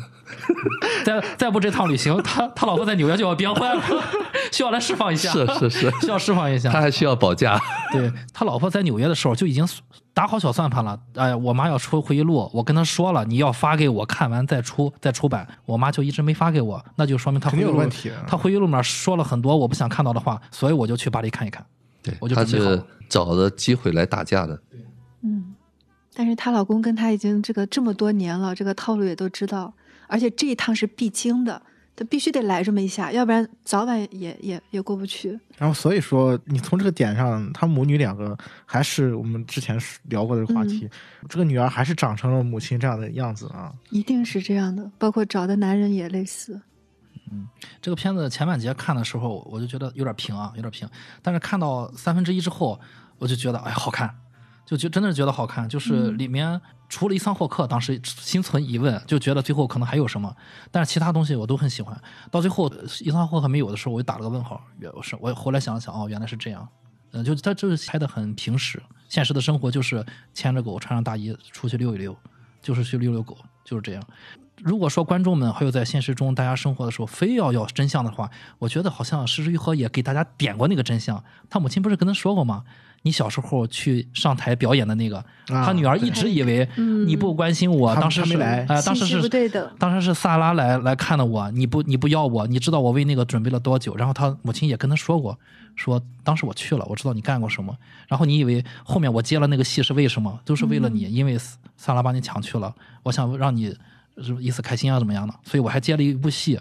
[1.05, 3.83] 再再不这趟旅行，他他老婆在纽约就要憋坏了，
[4.51, 6.71] 需要来释放一下，是是是，需要释放一下。
[6.71, 7.59] 他还需要保价。
[7.91, 9.63] 对他老婆在纽约的时候就已经
[10.11, 10.99] 打好小算盘了。
[11.13, 15.47] 哎，我妈要出回忆录，我跟她说了，你要发给我，看完再出再出版。
[15.65, 18.11] 我妈就一直没发给我，那就说明她肯回忆录有问题。
[18.25, 21.63] 她回忆录里面说了很多我不想看到的话，所以我就去巴黎看一看。
[22.01, 24.59] 对我就他是找着机会来打架的。
[26.09, 29.73] 嗯，但是她老公跟她已经这个这么多年了，这个套路也都知道，
[30.07, 31.61] 而且这一趟是必经的，
[31.95, 35.39] 她必须得来这么一下，要不然早晚也也也过不去。
[35.57, 40.89] 然后所以说你从这个点上，她母女两个还是我们之前聊过的话题，
[41.27, 43.73] 这个女儿还是长成了母亲这样的样子啊。
[43.89, 46.61] 一定是这样的，包括找的男人也类似。
[47.31, 47.47] 嗯
[47.79, 50.89] 这个片子前半截看的时候，我就觉得有点平啊，有点平。
[51.21, 52.79] 但是看到三分之一之后，
[53.19, 54.09] 我就觉得哎好看，
[54.69, 55.67] 就觉真的是觉得好看。
[55.67, 60.35] 就是里面除了伊桑霍克，当时心存疑问，就觉得最后可能还有什么，
[60.69, 61.99] 但是其他东西我都很喜欢。
[62.29, 64.61] 到最后伊桑霍克没有的时候，我就打了个问号。
[64.77, 66.67] 原我是我后来想了想，哦，原来是这样。
[67.11, 70.05] 嗯，就他就是拍的很平实，现实的生活就是
[70.35, 72.15] 牵着狗穿上大衣出去溜一溜，
[72.61, 74.03] 就是去遛遛狗，就是这样。
[74.61, 81.23] 如果说观众们还有在现实中大家生活的时候非要要真相的话，我觉得好像石之愈合也给大家点过那个真相。
[81.49, 82.63] 他母亲不是跟他说过吗？
[83.01, 93.95] 你小时候去上台表演的那个，啊他女儿一直以为嗯你不关心我，他当时是他没来呃，当时是不对的当时是萨拉来来看的我，你不你不要我，你知道我为那个准备了多久？
[93.95, 95.37] 然后他母亲也跟他说过，
[95.75, 97.75] 说当时我去了，我知道你干过什么。
[98.07, 100.39] 然后你以为后面我接了那个戏是为什么？
[100.43, 101.37] 都是为了你，因为
[101.77, 102.73] 萨拉把你抢去了，
[103.03, 103.67] 我想让你
[104.21, 105.33] 是不是一丝开心啊，怎么样的？
[105.43, 106.59] 所以我还接了一部戏。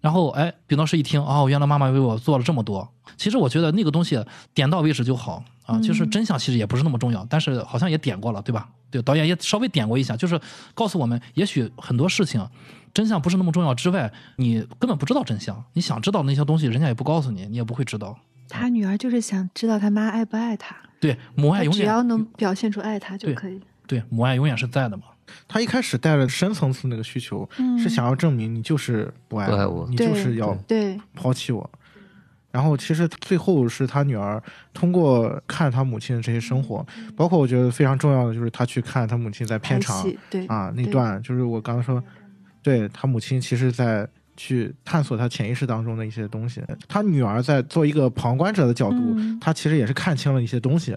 [0.00, 2.88] 然后哎，比诺师一听，哦，原来妈妈为我做了这么多。
[3.16, 4.22] 其实我觉得那个东西
[4.54, 8.68] 点到为止就好啊，就是真相其实也不是那么重要，但是好像也点过了，对吧？
[8.90, 10.40] 对，导演也稍微点过一下，就是
[10.74, 12.46] 告诉我们，也许很多事情
[12.94, 15.64] 真相不是那么重要之外，你根本不知道真相。
[15.72, 18.16] 你想知道那些东西，人家也不告诉你，你也不会知道。
[18.48, 23.60] 他女儿就是想知道他妈爱不爱他，对，母爱永远只要能表现出爱他就可以。
[23.88, 25.04] 对母爱永远是在的嘛。
[25.48, 27.78] 他一开始带了深层次那个需求，嗯。
[27.78, 31.70] 是想要证明你就是不爱我你就是要对，抛弃我。
[32.50, 42.02] 然后其实最后是他女儿通过看他母亲的这些生活，包括我觉得非常重要的就是他去看他母亲在片场对啊那段，就是我刚刚说，
[42.62, 44.08] 对他母亲其实在
[44.38, 50.96] 去探索他潜意识当中的一些东西，他女儿在做一个旁观者的角度，嗯他其实也是看清了一些东西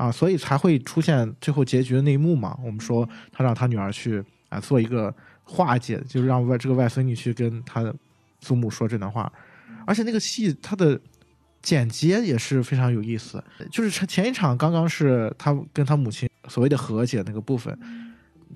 [0.00, 2.58] 啊，所以才会出现最后结局的那一幕嘛。
[2.64, 7.94] 我们说他让他女儿去啊做一个化解，就是让外这个外孙女去跟他的
[8.40, 9.30] 祖母说这段话，
[9.86, 10.98] 而且那个戏它的
[11.60, 17.78] 剪接也是非常有意思，就是前前一场刚刚是他跟他母亲所谓的和解那个部分，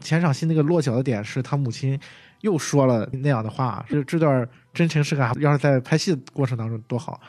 [0.01, 2.01] 前场戏那个落脚的点是他母亲
[2.41, 7.21] 又说了那样的话，这这段真情实感要是在拍戏的过程当中多好。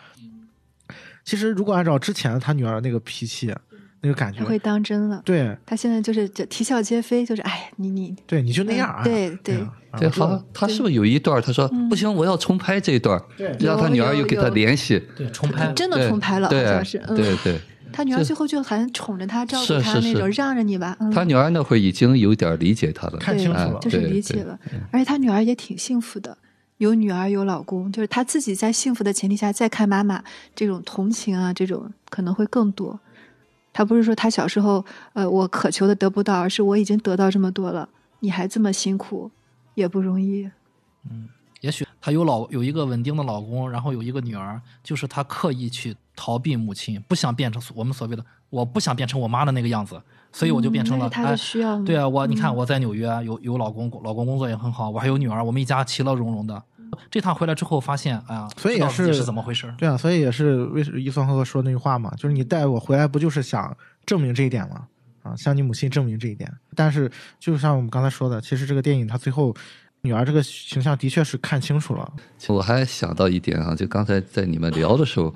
[1.26, 3.53] 其实如果按照之前他女儿那个脾气，
[4.02, 5.22] 那个感觉他，会当真了。
[5.26, 9.68] 对他现在就是就啼笑皆非，就是哎，你你对，你就那样啊，嗯对对
[10.00, 13.22] 对，好他他是不是有一段他说不行，我要重拍这一段，
[13.60, 15.72] 让他女儿有又给他联系，对，重拍。
[15.74, 16.98] 真的重拍了，好对像是。
[17.08, 17.60] 嗯，对对，
[17.93, 20.96] 他女儿最后就还宠着他，照顾他那种，让着你吧。
[21.00, 24.60] 嗯，他女儿那会儿已经有点理解他了，对看清楚了，就是理解了。
[24.91, 26.38] 而且他女儿也挺幸福的，
[26.78, 30.22] 有女儿有老公，就是他自己在幸福的前提下再看妈妈，
[30.54, 33.00] 这种同情啊，这种可能会更多。
[33.76, 37.89] 他不是说他小时候，呃，我渴求的得不到，而是我已经得到这么多了，
[38.21, 39.30] 你还这么辛苦，
[39.73, 40.49] 也不容易。
[41.11, 41.28] 嗯
[41.59, 50.01] 也许她有老有一个稳定的老公，然后有一个女儿，就是她刻意去逃避母亲，不想变成我们所谓的我不想变成我妈的那个样子，
[50.32, 56.63] 所以我就变成了他的哎需要嘛对啊，我你看嗯我在纽约有有老公，老公工作也很好，我还有女儿，我们一家其乐融融的。
[57.09, 59.73] 这趟回来之后发现，哎呀，所以也是是怎么回事。
[59.77, 63.75] 对啊，所以也是为伊桑赫说那句话嘛，就是你带我回来不就是想
[64.05, 64.88] 证明这一点吗？
[65.23, 66.51] 啊，向你母亲证明这一点。
[66.75, 69.55] 但是就像我们刚才说的，其实这个电影它最后
[70.01, 72.13] 女儿这个形象的确是看清楚了，
[72.49, 75.33] 我还想到一点啊，就刚才在你们聊的时候，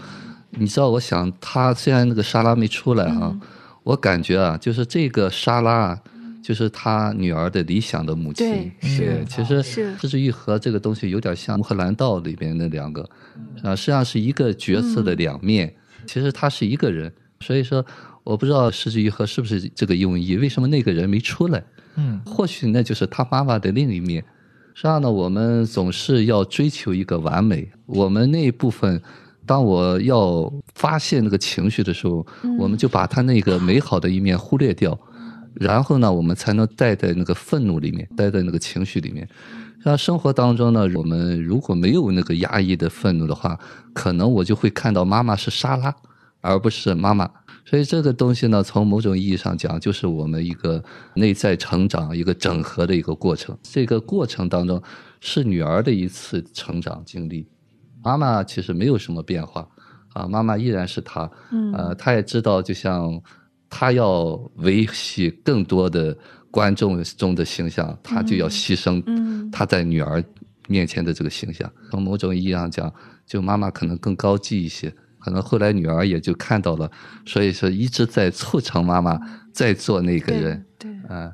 [0.52, 3.42] 你知道，我想他虽然那个沙拉没出来啊，嗯
[3.84, 6.00] 我感觉啊，就是这个沙拉啊，
[6.42, 8.72] 就是他女儿的理想的母亲。
[8.82, 13.08] 对其实是失之愈合这个东西有点像《穆赫兰道》里边那两个，
[13.64, 15.74] 啊，实际上是一个角色的两面。
[16.06, 17.12] 其实他是一个人，
[17.42, 17.86] 所以说
[18.24, 21.64] 我不知道失之愈合是不是这个用意，为什么那个人没出来？
[21.96, 24.24] 嗯，或许那就是他妈妈的另一面。
[24.74, 27.70] 实际上呢，我们总是要追求一个完美。
[27.86, 29.02] 我们那一部分，
[29.46, 32.26] 当我要发现那个情绪的时候，
[32.58, 34.98] 我们就把他那个美好的一面忽略掉，
[35.60, 39.28] 然后呢，我们才能待在那个愤怒里面，待在那个情绪里面。
[39.84, 43.60] 那生活当中呢，我们如果没有那个压抑的愤怒的话，
[43.94, 45.94] 可能我就会看到妈妈是沙拉，
[46.42, 47.30] 而不是妈妈。
[47.66, 50.84] 所以这个东西呢，从某种意义上讲，就是我们一个
[51.14, 53.56] 内在成长、一个整合的一个过程。
[53.62, 54.82] 这个过程当中，
[55.22, 57.48] 是女儿的一次成长经历。
[58.04, 59.68] 妈妈其实没有什么变化
[60.14, 61.30] 啊，妈妈依然是她。
[61.52, 63.22] 嗯呃，她也知道，就像
[63.70, 66.18] 她要维系更多的
[66.52, 69.04] 观众中的形象，他就要牺牲
[69.52, 70.24] 他在女儿
[70.68, 71.72] 面前的这个形象。
[71.92, 72.92] 从某种意义上讲，
[73.26, 74.94] 就妈妈可能更高级一些。
[75.20, 76.90] 可能后来女儿也就看到了，
[77.26, 79.20] 所以说一直在促成妈妈
[79.54, 80.66] 在做那个对人。
[80.80, 81.34] 对，嗯，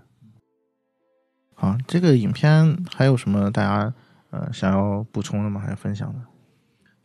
[1.54, 3.94] 好，这个影片还有什么大家
[4.32, 5.62] 呃想要补充的吗？
[5.62, 6.20] 还有分享的？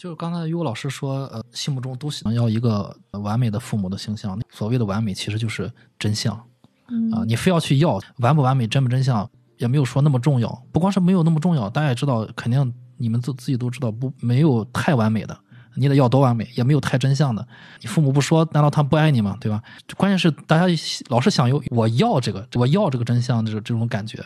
[0.01, 4.41] 就是刚才于果老师说，呃，心目中都想要一个完美的父母的形象。
[4.51, 6.43] 所谓的完美，其实就是真相啊、
[6.89, 10.49] 嗯你非要去要完不完美、真不真相，也没有说那么重要。
[10.73, 15.39] 不光是没有那么重要，大家也知道，肯定你们自自己都知道，不没有太完美的，
[15.75, 17.47] 你得要多完美，也没有太真相的。
[17.83, 19.37] 你父母不说，难道他不爱你吗？
[19.39, 19.63] 对吧？
[19.99, 20.65] 关键是大家
[21.09, 24.25] 老是想有我要这个，我要这个真相，这这种感觉。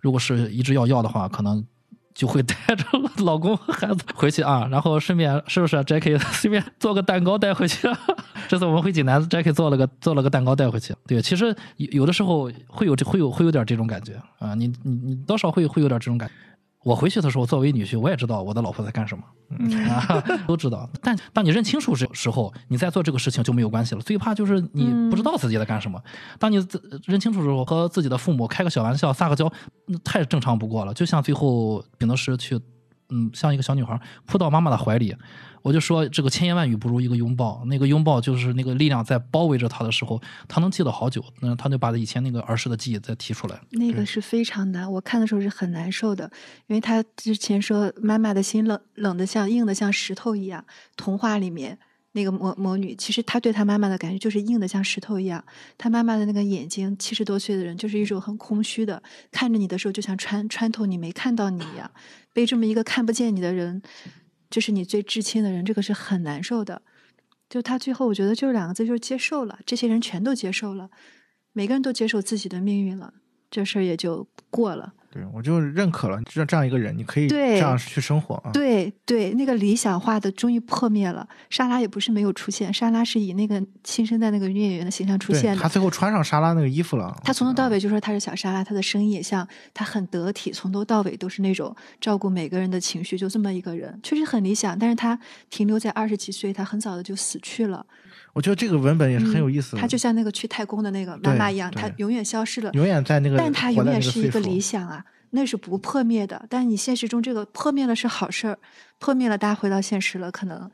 [0.00, 1.62] 如果是一直要要的话，可能
[2.14, 2.84] 就会带着
[3.24, 7.88] 老公和孩子 回去啊，然后顺便是不是 Jacky 随便做个蛋糕带回去？
[8.48, 10.94] 这次我们回济南，Jacky 做了个做了个蛋糕带回去。
[11.06, 16.34] 对，其实有有的时候会有这会有会有点这种感觉啊，你你你多少会会有点这种感觉。
[16.82, 19.22] 我回去的时候，作为女婿，我也知道我的老婆在干什么，
[19.58, 20.88] 嗯、啊， 都知道。
[21.02, 24.00] 但当你认清楚时时候，你再做这个事情就没有关系了。
[24.00, 26.02] 最怕就是你不知道自己在干什么。
[26.38, 29.52] 当你自认清楚之后，和自己的父母开个小玩笑、撒个娇，
[29.86, 30.94] 那太正常不过了。
[30.94, 32.58] 就像最后秉德师去，
[33.10, 35.14] 嗯，像一个小女孩扑到妈妈的怀里，
[35.62, 37.62] 我就说这个千言万语不如一个拥抱。
[37.66, 41.24] 那个拥抱就是那个力量在包围着他的时候，他能记得好久。
[41.40, 43.60] 那他就把以前那个儿时的记忆再提出来。
[43.70, 46.30] 那个是非常难，我看的时候是很难受的，
[46.66, 50.64] 因为他之前说妈妈的心冷冷的像硬的像石头一样，
[50.96, 51.78] 童话里面
[52.12, 55.44] 那个魔魔女，其实她对她妈妈的感觉就是硬的像石头一样，
[55.78, 61.90] 她妈妈的那个眼睛，七十多岁的人就是一种很空虚的，看着你的时候就像穿穿透你没看到你一样，
[62.32, 63.80] 被这么一个看不见你的人，
[64.50, 66.82] 就是你最至亲的人，这个是很难受的。
[67.48, 69.58] 就他最后，我觉得就是两个字，就是接受了。
[69.66, 70.88] 这些人全都接受了，
[71.52, 73.14] 每个人都接受自己的命运了，
[73.50, 74.94] 这事儿也就过了。
[75.12, 78.50] 对我就认可了这这样一个人，你可以对这样去生活啊。
[78.52, 81.28] 对对，那个理想化的终于破灭了。
[81.48, 85.60] 莎拉也不是没有出现，莎拉是以那个新生代那个女演员的形象出现的。
[85.60, 87.12] 她最后穿上莎拉那个衣服了。
[87.24, 94.78] 她从头到尾就说她是小莎拉，她的声音也像，她很得体，从头到尾都是那种照顾每个人的情绪，就这么一个人，确实很理想。
[94.78, 95.18] 但是她
[95.50, 97.84] 停留在二十几岁，她很早的就死去了。
[98.32, 99.80] 我觉得这个文本也是很有意思的。
[99.80, 102.70] 他就像那个去太空的那个妈妈一样，对他永远消失了。
[102.72, 106.46] 永远在那个，但他永远是一个理想啊，那是不破灭的。
[106.48, 108.58] 但你现实中这个破灭了是好事儿，
[108.98, 110.70] 破灭了大家回到现实了，可能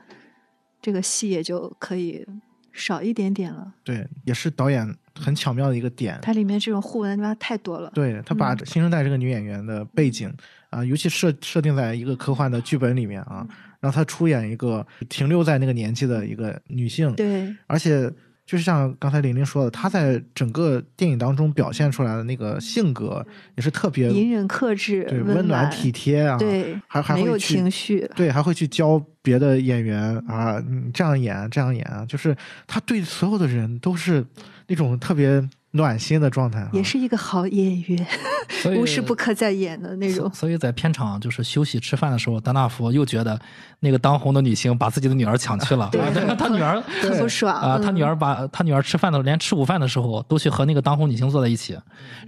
[0.83, 2.27] 这个戏也就可以
[2.73, 3.73] 少一点点了。
[3.83, 6.19] 对，也是导演很巧妙的一个点。
[6.21, 7.91] 它里面这种互文的地方太多了。
[7.95, 10.33] 对他把嗯新生代这个女演员的背景
[10.69, 13.47] 啊、尤其设设定在一个科幻的剧本里面啊，
[13.81, 18.11] 让她出演一个停留在那个年纪的一个女性，对而且
[18.45, 28.09] 就是像刚才玲玲说的，她在整个电影当中表现出来的那个性格也是特别隐忍克制，对温温暖体贴啊，对，还还会去情绪。
[28.15, 32.37] 对，还会去教别的演员啊，你这样演，这样演啊，就是
[32.69, 34.25] 他对所有的人都是
[34.69, 35.43] 那种特别
[35.77, 38.07] 暖心的状态、啊，也是一个好演员，
[38.77, 40.29] 无时不刻在演的那种。
[40.33, 40.51] 所。
[40.51, 43.37] 以在片场就是休息吃饭的时候，丹纳福又觉得
[43.81, 45.91] 那个当红的女星把自己的女儿抢去了，
[46.39, 51.77] 他 女儿很不爽啊，他嗯女儿把他女儿吃饭的连吃午饭的时候都去和那个当红女星坐在一起，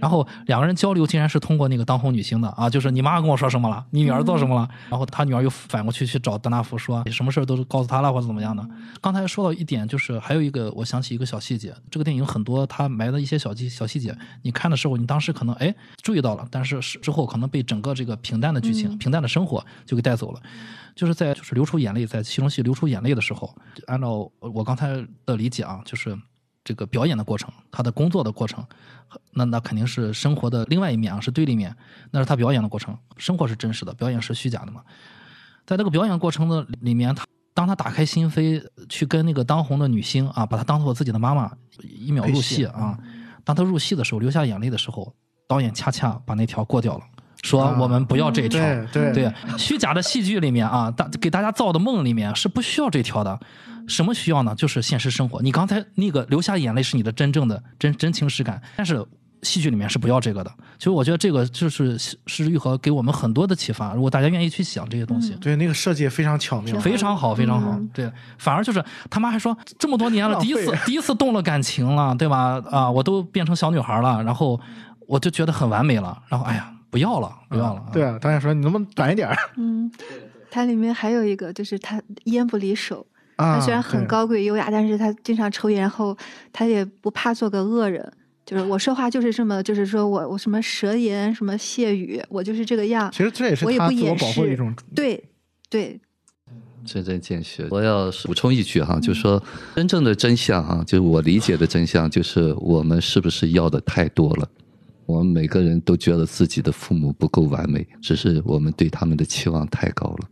[0.01, 8.63] 然后两个人交流竟然是通过那个当红女星的啊，就是你妈跟我说什么了，你女儿做什么了，然后他女儿又反过去去找丹纳福说你什么事儿都是告诉他了或者怎么样的。
[8.99, 15.73] 刚才说到一点，就是还有一个我想起一个小细节，这个电影很多他埋的一些小细小细节，你看的时候你当时可能哎
[16.03, 20.41] 注意到了，但是之后可能被整个这个平淡的剧情、平淡的生活就给带走了。
[20.95, 23.55] 就是在就是流出眼泪，在戏中戏流出眼泪的时候，
[23.87, 26.17] 按照我刚才的理解啊，就是
[26.61, 28.65] 这个表演的过程，他的工作的过程，
[29.31, 31.73] 那那肯定是生活的另外一面啊，是对立面，
[32.11, 34.81] 那是他表演的过程，生活是真实的，表演是虚假的嘛。
[35.65, 37.23] 在这个表演过程的里面，他
[37.53, 41.49] 当他打开心扉去跟那个当红的女星啊，把她当做自己的妈妈，
[41.83, 42.99] 一秒入戏啊，
[43.49, 45.11] 当他入戏的时候流下眼泪的时候，
[45.47, 47.03] 导演恰恰把那条过掉了，
[47.41, 48.59] 说啊我们不要这一条。
[48.61, 53.39] 对对对，虚假的戏剧里面啊，大给大家造的梦里面是不需要这条的。
[53.87, 54.53] 什么需要呢？
[54.53, 55.41] 就是现实生活。
[55.41, 59.03] 你刚才那个流下眼泪是你的真正的真真情实感，但是
[59.41, 60.51] 戏剧里面是不要这个的。
[60.77, 63.93] 其实我觉得这个就是《失之愈合》给我们很多的启发。
[63.93, 67.71] 如果大家愿意去想这些东西，对那个设计也非常巧妙，非常好，非常好。
[67.71, 72.61] 嗯对，反而就是他妈还说这么多年了，第一次第一次动了感情了，对吧？
[72.69, 74.59] 啊，我都变成小女孩了，然后
[75.07, 77.83] 我就觉得很完美了，然后哎呀，不要了，不要了。
[77.91, 79.91] 对啊，导演说你能不能短一点嗯，
[80.49, 83.55] 它里面还有一个就是他烟不离手，啊？
[83.55, 86.17] 他虽然很高贵优雅，但是他经常抽烟后，
[86.53, 88.13] 他也不怕做个恶人。
[88.49, 93.07] 就是我说话就是这么，就是说我我什么舌言什么谢语，我就是这个样。
[93.11, 95.23] 其实这也是我也不掩他自我保护一种对
[95.69, 96.01] 对，
[96.83, 97.67] 针针见血。
[97.69, 99.39] 我要补充一句哈，就是说
[99.75, 104.49] 真正的真相哈，就是我理解的真相，就是我们是不是要的太多了？
[105.05, 110.27] 我们每个人都觉得自己的父母不够完美，只是我们对他们的期望太高了。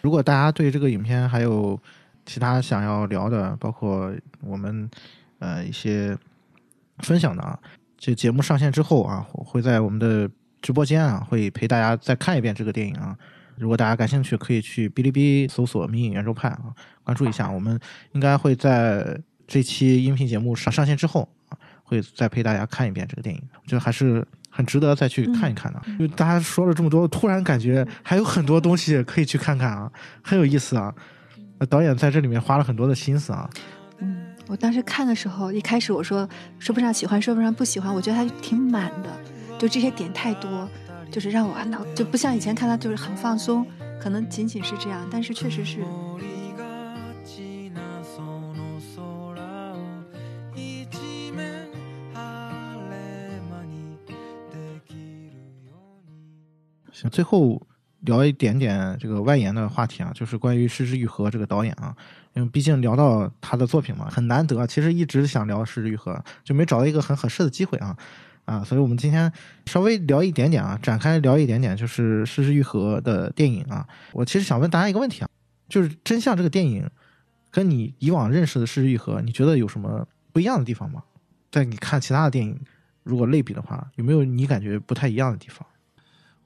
[0.00, 1.78] 如果大家对这个影片还有
[2.26, 4.12] 其他想要聊的，包括
[4.44, 4.90] 我们
[5.38, 6.18] 呃一些
[7.02, 7.58] 分享的啊，
[7.98, 10.28] 这节目上线之后啊，我会在我们的
[10.60, 13.16] 直播间啊，会陪大家再看一遍这个电影啊。
[13.58, 16.72] 如果大家感兴趣，可以去哔哩哔哩搜索“迷影圆周派”啊，
[17.04, 17.50] 关注一下。
[17.50, 17.78] 我们
[18.12, 23.40] 应该会在这期音频节目上上线之后啊，会再陪大家看一遍这个电影。
[23.62, 25.80] 我觉得还是很值得再去看一看的。
[25.86, 29.92] 因为大家说了这么多，突然感觉还有很多东西可以去看看啊，
[30.22, 30.92] 很有意思啊。
[31.58, 33.48] 呃导演在这里面花了很多的心思啊。
[34.41, 36.27] 嗯，我当时看的时候，一开始我说
[36.57, 39.09] 说不上喜欢，说不上不喜欢，我觉得它挺满的，
[39.59, 40.67] 就这些点太多，
[41.11, 43.65] 就是让我脑就不像以前看它就是很放松，
[44.01, 46.63] 可能仅仅是这样，但是确实是曇りが
[47.25, 49.77] ちなその空を
[50.55, 51.69] 一面
[52.13, 52.17] 晴
[52.89, 54.13] れ間にで
[54.87, 57.61] きるように行，最后
[58.01, 61.95] 聊一点点这个外延的话题啊，就是关于失之愈合这个导演啊，
[62.34, 64.66] 因为毕竟聊到他的作品嘛，很难得。
[64.66, 67.96] 其实一直想聊失之愈合，就没找到一个很合适的机会啊
[68.44, 69.32] 啊，所以我们今天
[69.66, 73.86] 稍微聊一点点啊，展开聊一点点，就是失之愈合的电影啊。
[74.12, 75.28] 我其实想问大家一个问题啊，
[75.68, 76.88] 就是《真相》这个电影
[77.50, 81.02] 跟你以往认识的失之愈合，你觉得有什么不一样的地方吗？
[81.50, 82.58] 在你看其他的电影，
[83.02, 85.66] 如果类比的话，有没有你感觉不太一样的地方？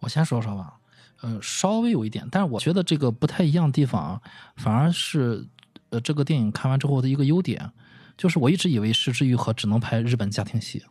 [0.01, 0.75] 我先说说吧，
[1.23, 4.21] 呃，稍微有一点，但是我觉得这个不太一样的地方啊，
[4.57, 5.47] 反而是
[5.91, 7.71] 呃这个电影看完之后的一个优点，
[8.17, 10.85] 就是我一直以为《失之愈合》只能拍日本家庭戏，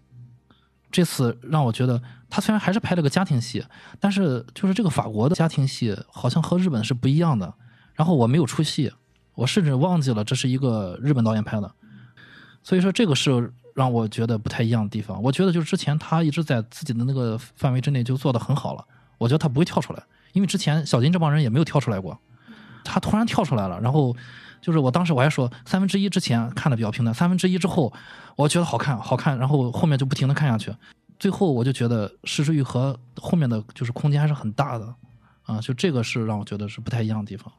[0.91, 3.65] 这次让我觉得他虽然还是拍了个家庭戏，
[3.99, 7.53] 但是就是这个法国的家庭戏好像和日本是不一样的，
[7.93, 8.93] 然后我没有出戏，
[9.33, 11.73] 我甚至忘记了这是一个日本导演拍的，
[12.63, 15.21] 所以说这个是让我觉得不太一样的地方。
[15.21, 18.85] 我觉得就是之前他一直在自己的那个范围之内就做得很好了，
[19.17, 22.17] 我觉得他不会跳出来，因为之前小金这帮人也没有跳出来过，
[22.85, 24.15] 他突然跳出来了，然后
[24.65, 27.93] 就是我当时我还说三分之一之前看的比较平淡，三分之一之后
[28.35, 30.73] 我觉得好看好看，然后后面就不停的看下去，
[31.19, 34.95] 最后我就觉得《失之愈合》后面的就是空间还是很大的，
[35.43, 37.53] 啊，就这个是让我觉得是不太一样的地方。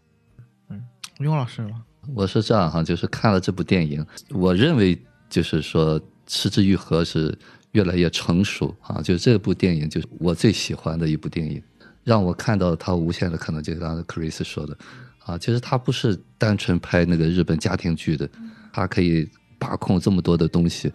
[0.68, 0.82] 嗯
[1.18, 1.84] 雍老师吗？
[2.12, 5.00] 我是这样哈，就是看了这部电影，我认为
[5.30, 7.38] 就是说《失之愈合》是
[7.70, 11.62] 越来越成熟啊，就这部电影就是我最喜欢的一部电影，
[12.02, 14.76] 让我看到它无限的可能，就刚才 Chris 说的
[15.26, 18.28] 啊，其实他不是单纯拍那个日本家庭剧的，
[18.72, 20.90] 他可以把控这么多的东西。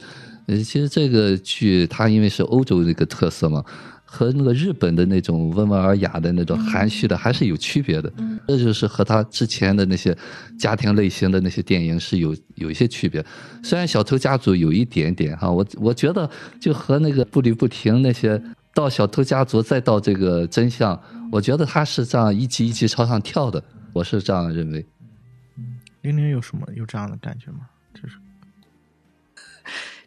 [0.48, 3.64] 呃，其实这个剧它因为是欧洲那个特色嘛，
[4.04, 8.12] 和那个日本的那种温文尔雅的那种含蓄的还是有区别的。
[8.48, 10.18] 这就是和他之前的那些
[10.58, 13.24] 家庭类型的那些电影是有有一些区别。
[13.62, 16.30] 虽然《小偷家族》有一点点哈，我我觉得
[16.60, 18.42] 就和那个步履不停那些
[18.74, 21.00] 到《小偷家族》再到这个真相，
[21.32, 23.64] 我觉得他是这样一级一级朝上跳的，
[23.94, 24.86] 我是这样的认为。
[26.02, 27.70] 玲玲有什么有这样的感觉吗？
[27.94, 28.18] 就是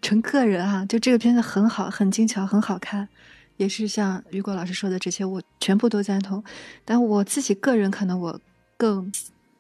[0.03, 3.09] 纯个人啊，就这个片子很好，很精巧，很好看，
[3.57, 6.43] 也是像雨果老师说的这些，我全部都赞同。
[6.85, 8.41] 但我自己个人可能我
[8.77, 9.13] 更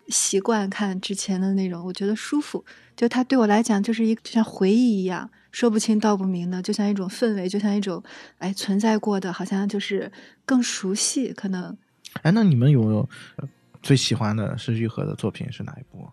[0.08, 2.64] 习惯看之前的那种，我觉得舒服。
[2.96, 8.02] 就它对我来讲就是一个就像回忆一样，说不清道不明的，就像一种氛围，就像一种
[8.38, 10.10] 哎存在过的，好像就是
[10.44, 11.32] 更熟悉。
[11.32, 11.76] 可能
[12.22, 13.48] 哎，那你们有没有呃
[13.84, 16.08] 最喜欢的是愈合的作品是哪一部？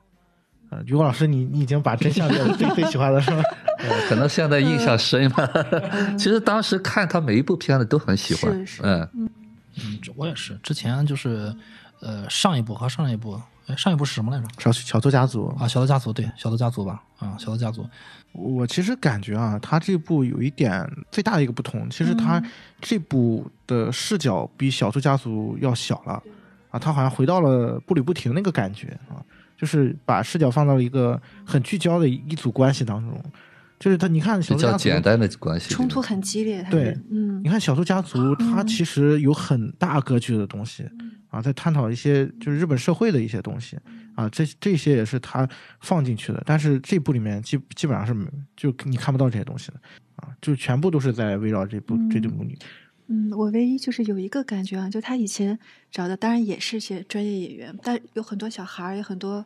[0.69, 3.41] 呃，于果老师，你你已经把真相列为最 最喜欢的是吗？
[3.79, 9.09] 呃可能现在印象深了，其实当时看他每一部片子都很喜欢，嗯。
[9.15, 11.53] 嗯，我也是，之前就是
[12.01, 14.47] 呃上一部和上一部，哎上一部是什么来着？
[14.59, 15.47] 小小偷家族。
[15.57, 17.85] 啊，小偷家族，对，小偷家族吧，啊，小偷家族，
[18.33, 22.41] 我其实感觉啊，他这部有一点最大的一个不同，其实他
[22.81, 26.21] 这部的视角比《小偷家族》要小了
[26.71, 29.21] 啊，他好像回到了步履不停那个感觉啊，
[29.55, 33.21] 就是把视角放到了一个很聚焦的一组关系当中，
[33.79, 40.83] 就是他，你看《小比偷家族》较简单的关系，冲突很激烈，对嗯你看《小偷家族》，它其实有很大格局的东西
[41.29, 43.77] 啊，在探讨一些就是日本社会的一些东西
[44.15, 45.47] 啊，这这些也是他
[45.79, 46.41] 放进去的。
[46.45, 49.79] 但是这部里面基基本上是没就你看不到这些东西的
[50.17, 52.57] 啊，就全部都是在围绕这部这部里。
[53.13, 55.59] 嗯，我唯一就是有一个感觉啊，就他以前
[55.91, 59.45] 找的当然也是些专业演员，但有很多小孩儿，有很多，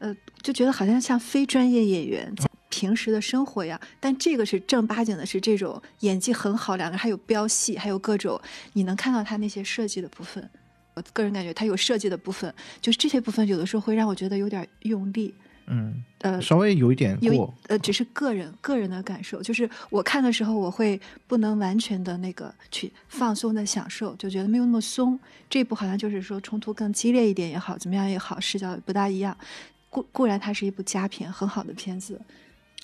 [0.00, 0.12] 呃，
[0.42, 2.34] 就觉得好像像非专业演员
[2.70, 3.80] 平时的生活呀。
[4.00, 8.40] 但这个是正八经的，是这种演技很好，两个还有飙戏，还有各种
[8.72, 10.50] 你能看到他那些设计的部分。
[10.94, 15.32] 我个人感觉他有设计的部分，就是这些部分有的时候会让我觉得有点用力。
[15.66, 17.52] 嗯，呃，稍微有一点有。
[17.68, 25.18] 呃，只是个人个人的感受，就是我看的时候，我会不能完全的那个去放松的享受，就觉得没有那么松。
[25.48, 29.36] 这部好像就是说冲突更激烈一点也好，怎么样也好，视角不大一样。
[29.90, 32.20] 固固然它是一部佳片，很好的片子，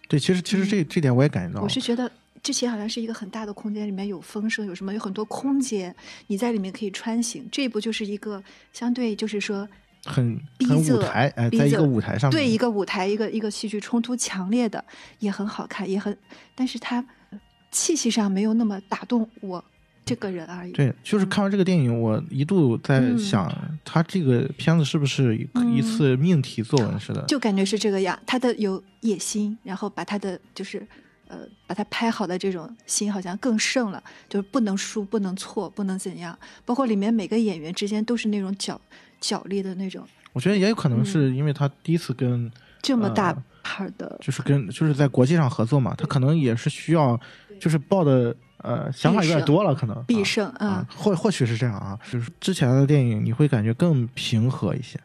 [0.09, 1.61] 对，其实其实这这点我也感觉到。
[1.61, 2.09] 我是觉得
[2.41, 5.93] 之前好像是一个很大的空间，里面有风声，有什么，有很多空间，
[6.29, 7.45] 你在里面可以穿行。
[7.51, 8.41] 这一部就是一个
[8.73, 9.69] 相对就是说
[10.05, 14.85] 很很舞台，哎，逼在一个舞台上面，对一个舞台，一个一个戏剧冲突强烈的，
[15.19, 16.17] 也很好看，也很，
[16.55, 17.41] 但是它呃
[17.71, 19.63] 气息上没有那么打动我
[20.05, 20.73] 这个人而已。
[20.73, 23.53] 对，就是看完这个电影，我一度在嗯想，
[23.85, 27.23] 他这个片子是不是一次命题作文似的？
[27.27, 30.85] 就感觉是这个样，他的有野心，然后把他的就是
[31.29, 36.37] 呃把他拍好的这种心好像更盛了，就是不能输，不能错，不能怎样。
[36.65, 38.81] 包括里面每个演员之间都是那种角
[39.21, 42.51] 角力的那种，我觉得也有可能嗯是因为他第一次跟，
[42.81, 47.19] 这么大呃牌儿的，就是跟就是在国际上合作嘛，他可能也是需要，
[47.61, 54.99] 就是抱的呃想法有点多了，可能啊必胜，嗯啊，或或许是这样啊，就是之前的电影你会感觉更平和一些，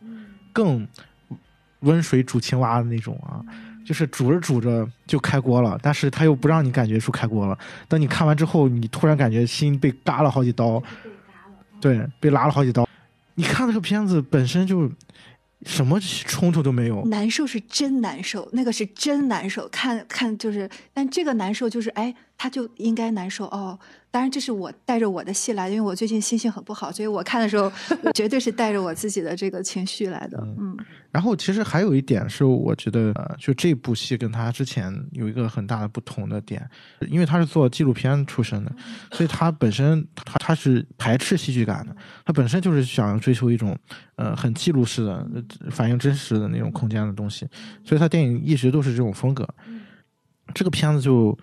[0.54, 0.88] 更
[1.82, 3.44] 温水煮青蛙的那种啊，
[3.86, 7.58] 就是煮着煮着就开锅了，但是他又不让你感觉出开锅了。
[7.90, 10.82] 等你看完之后，你突然感觉心被嘎了好几刀，
[11.82, 12.88] 对，被拉了好几刀。
[13.36, 14.92] 你看那个片子本身就
[15.66, 19.68] 什么冲突都没有，难受是真难受，那个是真难受。
[19.70, 23.78] 看看就是，但这个难受就是，哎，他就应该难受哦。
[24.12, 27.70] 当然，这是我带着我的戏来的，因为我最近心情很不好，所以我看的时候，
[28.16, 30.38] 绝对是带着我自己的这个情绪来的。
[30.58, 30.78] 嗯
[31.12, 36.70] 然后其实还有一点是，我觉得呃，就这部戏跟他之前有一个很大的不同的点，
[37.10, 38.72] 因为他是做纪录片出身的，
[39.12, 43.78] 所以他本身他他是排斥戏剧感的，他本身就是想追求一种
[44.18, 47.48] 呃很记录式的、呃反映真实的那种空间的东西，
[47.86, 49.48] 所以他电影一直都是这种风格。
[50.54, 51.38] 这个片子就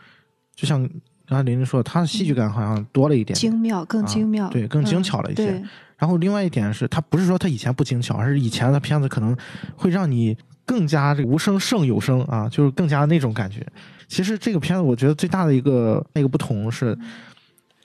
[0.55, 0.81] 就像
[1.27, 5.51] 刚才林林说的，他的戏剧感好像多了一点点，精妙，更精妙，啊对更精巧了一些。
[5.51, 5.69] 嗯
[6.03, 9.37] 然后另外一点是，他不是说他以前不精巧，而是以前的片子可能
[9.77, 10.37] 会让你
[10.67, 13.65] 更加这个无声胜有声啊，就是更加那种感觉。
[14.09, 16.99] 其实这个片子我觉得最大的一个那个不同是，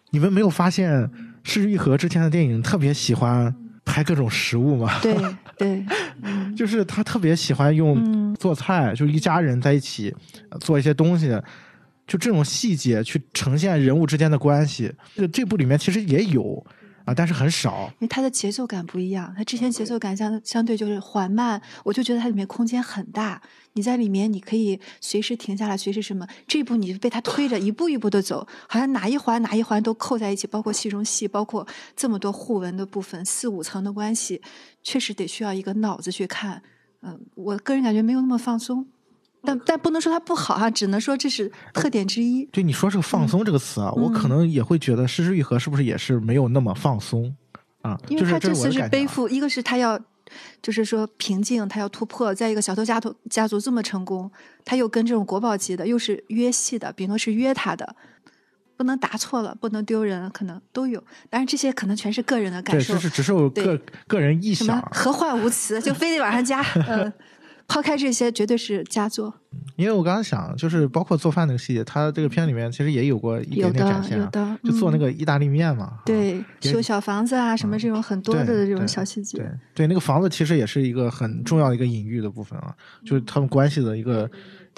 [0.10, 1.08] 你们没有发现
[1.44, 3.54] 施玉和之前的电影特别喜欢
[3.86, 4.98] 拍各种食物吗？
[5.00, 5.16] 对
[5.56, 5.86] 对，
[6.24, 6.56] 嗯。
[6.56, 8.34] 就是他特别喜欢用嗯。
[8.34, 10.12] 做菜，就是一家人在一起
[10.50, 11.40] 呃做一些东西，
[12.08, 14.92] 就这种细节去呈现人物之间的关系。
[15.16, 16.66] 这这部里面其实也有
[17.06, 17.92] 啊，但是很少。
[18.00, 23.42] 因为它的节奏感不一样，它之前节奏感相相对就是缓慢，我就觉得它里面空间很大，
[23.74, 26.28] 你在里面你可以随时停下来，随时什么。
[26.48, 34.42] 这一步你被它推着一步一步的走，好像哪一环哪一环都扣在一起，包括戏中戏，包括这么多互文的部分，四五层的关系，
[34.82, 36.62] 确实得需要一个脑子去看。
[37.04, 38.88] 嗯，我个人感觉没有那么放松，
[39.44, 42.44] 但但不能说它不好哈、只能说这是特点之一。
[42.46, 47.34] 对你说这个“放松”这个词啊，我可能也会觉得《失之愈合》是不是也是没有那么放松
[47.82, 47.98] 啊？
[48.10, 49.98] 因为他这次是背负，一个是他要，
[50.62, 54.30] 就是说平静，他要突破；再一个，小偷家族家族这么成功，
[54.66, 57.96] 他又跟这种国宝级的，又是约戏的，比诺是约他的，
[58.76, 61.00] 不能答错了，不能丢人，可能都有。
[61.30, 66.62] 当然，这些可能全是个人的感对，受，是只是我个个人臆什么想，何患无辞，就非得往上加。
[66.90, 67.14] 嗯，
[67.68, 69.34] 抛开这些，绝对是佳作，
[69.76, 75.00] 因为我刚刚想，就是包括做饭那个细节，他这个片里面其实也有过一点点展现、啊，有的，就做那嗯。
[75.00, 79.38] 个意大利面嘛，啊对修小房子啊，什么这种很多的这种小细节。
[79.38, 79.48] 对。
[79.76, 82.74] 对，那个房子其实也是一个很重要的一个隐喻的部分啊，
[83.06, 84.32] 就是他们关系的一个对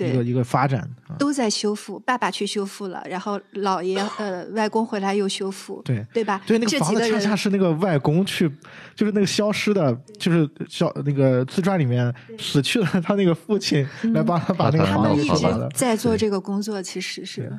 [0.08, 1.16] 一个一个发展啊。
[1.18, 6.42] 都在修复，爸爸去修复了，然后姥爷呃外公回来又修复，对对吧？
[6.46, 8.50] 对，那个房子恰恰是那个外公去，
[8.96, 15.70] 就是那个消失的，就是消那个自传里面死去了他那个父亲来帮他把那个他他们一直房子修完好吧了。
[15.72, 17.52] 在做这个工作，其实是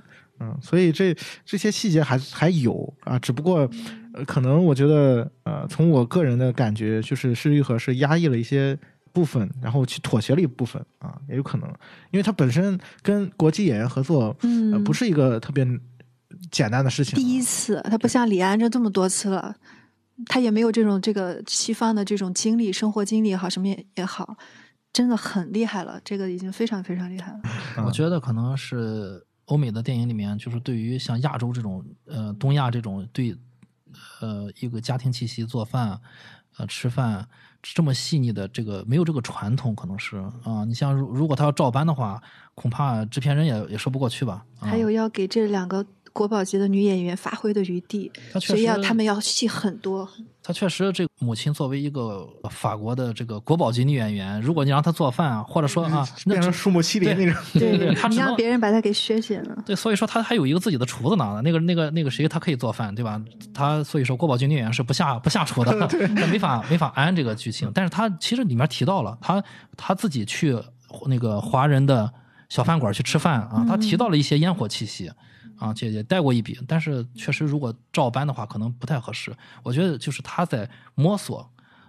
[0.43, 1.15] 嗯，所以这
[1.45, 3.69] 这些细节还还有啊，只不过、
[4.15, 8.79] 呃、可能我觉得呃，从我个人的感觉，就是施玉和是压抑了一些
[9.13, 11.69] 部分，然后去妥协了一部分啊，也有可能，
[12.11, 14.73] 因为他本身跟国际演员合作，嗯。
[14.73, 15.67] 呃，不是一个特别
[16.51, 19.57] 简单的事情啊、第一次，他不像李安这这么多次了，
[20.27, 24.37] 他也没有这种这个西方的这种经历，生活经历也好，什么也也好，
[24.93, 27.41] 真的很厉害了，这个已经非常非常厉害了。
[27.77, 27.85] 嗯。
[27.85, 33.37] 我觉得可能是欧美的电影里面，就是对于像亚洲这种呃东亚这种对
[34.21, 36.01] 呃一个家庭气息做饭
[36.57, 37.29] 呃吃饭
[37.63, 42.23] 这么细腻的这个没有这个传统，可能是啊、你像如如果他要照搬的话，
[42.55, 44.45] 恐怕制片人也也说不过去吧。
[44.59, 50.09] 还有要给这两个国宝级的女演员发挥的余地，所以要实他们要戏很多。
[50.43, 57.43] 她确实，这个母亲作为一个法国的这个国宝级女演员，如果你让她做饭啊，或者说啊，变成树木希林对那种。
[57.53, 59.63] 对对，她你让别人把她给削减了。
[59.67, 61.41] 对，所以说她还有一个自己的厨子呢。
[61.45, 63.21] 那个那个那个谁，她可以做饭，对吧？
[63.53, 67.71] 她所以说国宝级女演员是不下不下厨的， 她没法没法安这个剧情。
[67.75, 69.45] 但是她其实里面提到了，她
[69.77, 70.57] 她自己去
[71.07, 72.11] 那个华人的
[72.49, 75.13] 小饭馆去吃饭啊，她提到了一些烟火气息
[75.61, 79.31] 啊，也也带过一笔，但是确实如果照搬的话，可能不太合适。
[79.63, 81.49] 我觉得就是他在摸索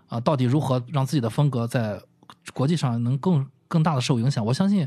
[0.09, 1.99] 啊，到底如何让自己的风格在
[2.53, 4.45] 国际上能更更大的受影响。
[4.45, 4.85] 我相信，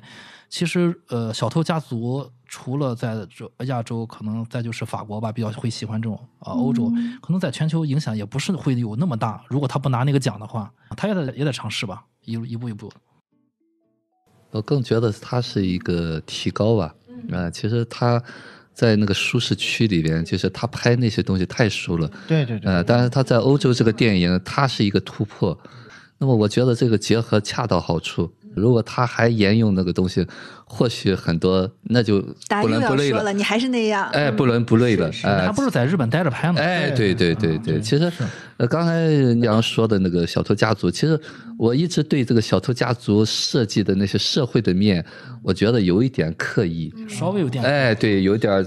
[0.51, 6.93] 其实呃，小偷家族除了在这亚洲，可能再就是法国吧，比较会喜欢这种啊、欧洲，
[7.23, 9.43] 可能在全球影响也不是会有那么大。
[9.49, 12.93] 如果他不拿那个奖的话，他也得也得尝试吧，一一步一步。
[14.51, 16.95] 我更觉得他是一个提高吧。
[17.33, 18.23] 啊、其实他
[18.75, 22.11] 在那个舒适区里边，就是他拍那些东西太熟了。
[22.29, 25.59] 对对对，呃，但是他在欧洲这个电影，他是一个突破。
[26.19, 28.31] 那么我觉得这个结合恰到好处。
[28.55, 30.27] 如果他还沿用那个东西，
[30.65, 33.19] 或许很多那就不大家又伦不类了。
[33.19, 34.09] 说了，你还是那样。
[34.13, 35.11] 哎，不伦不类了。
[35.23, 36.61] 哎他不是在日本待着拍吗？
[36.61, 38.11] 哎，对对对对，其实
[38.57, 39.03] 呃，刚才
[39.45, 41.21] 杨说的那个小偷家族，其实
[41.59, 45.05] 我一直对这个小偷家族设计的那些社会的面，
[45.43, 46.93] 我觉得有一点刻意。
[47.09, 48.67] 稍微有点哎，对，有点儿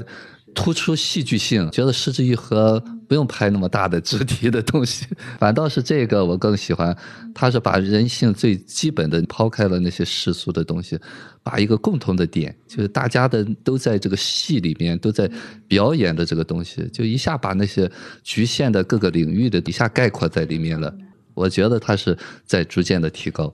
[0.57, 5.05] 突出戏剧性，觉得失之愈合不用拍那么大的肢体的东西，
[5.38, 6.97] 反倒是这个我更喜欢，
[7.31, 10.99] 他是把人性最基本的抛开了那些世俗的东西，
[11.43, 15.29] 把一个共同的点，就是大家的都在这个戏里面都在
[15.67, 17.89] 表演的这个东西，就一下把那些
[18.23, 20.91] 局限的各个领域的一下概括在里面了。
[21.35, 22.17] 我觉得他是
[22.47, 23.53] 在逐渐的提高。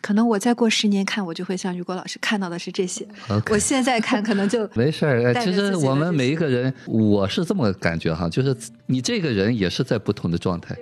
[0.00, 3.06] 可能我再过十年看，我就会像雨果老师看到的是这些。
[3.50, 8.56] 我现在看可能就没事儿，呃其实我们每一个人，我是这么感觉哈，就是
[8.86, 10.76] 你这个人也是在不同的状态。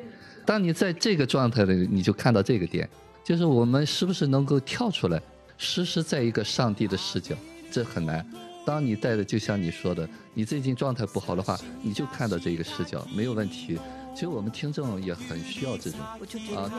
[0.45, 2.89] 当你在这个状态里，你就看到这个点，
[3.25, 5.21] 就是我们是不是能够跳出来，
[5.59, 7.35] 实时在一个上帝的视角，
[7.71, 8.25] 这很难。
[8.65, 13.79] 当你带的，就像你说的，你最近状态不好的话，你就看到这个视角，没有问题。
[14.17, 16.17] 其实我们听众也很需要这种，啊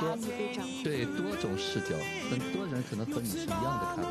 [0.02, 0.18] 多。
[0.84, 1.96] 对多种视角，
[2.32, 4.10] 很多人可能和你是一样的看法。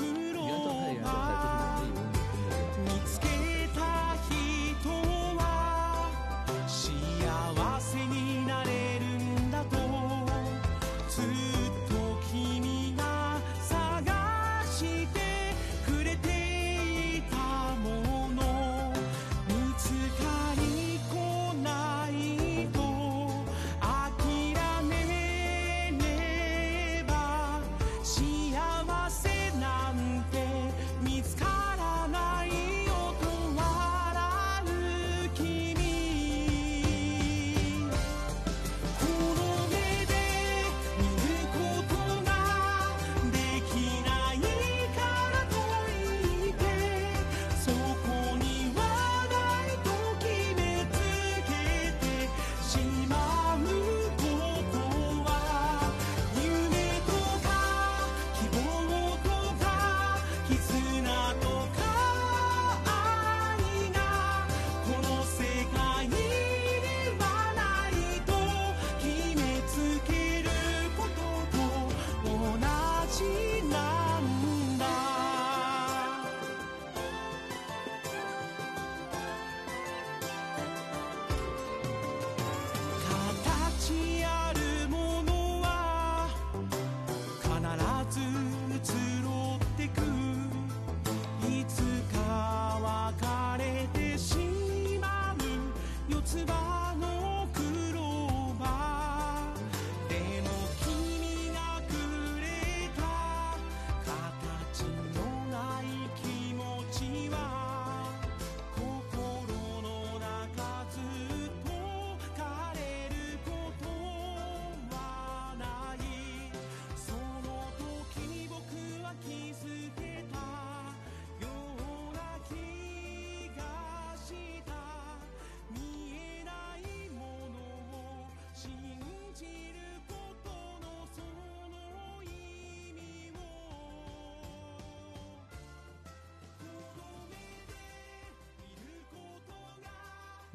[0.00, 3.27] 原状态，原状态，这是我们有共同的。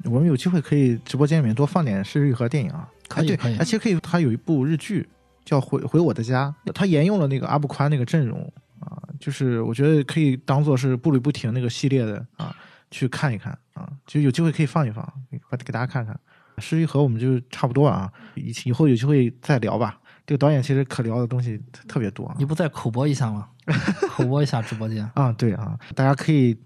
[0.04, 2.88] 我们有机会可以直播间里面多放点失之愈合电影啊。
[3.08, 5.06] 可以可以哎，其实可以，它有一部日剧
[5.44, 8.40] 叫《回回我的家》，他沿用了那个阿布宽那个阵容
[8.80, 12.54] 啊，就是我觉得可以当做是步履不停那个系列的啊，
[12.90, 16.18] 去看一看啊，就有机会可以放一放，给给大家看看。
[16.58, 20.00] 失之愈合我们就差不多啊，以以后有机会再聊吧。
[20.26, 22.34] 这个导演其实可聊的东西特特别多啊。
[22.38, 23.48] 你不再口播一下吗？
[24.08, 25.08] 口播一下直播间。
[25.14, 26.56] 啊，对啊，大家可以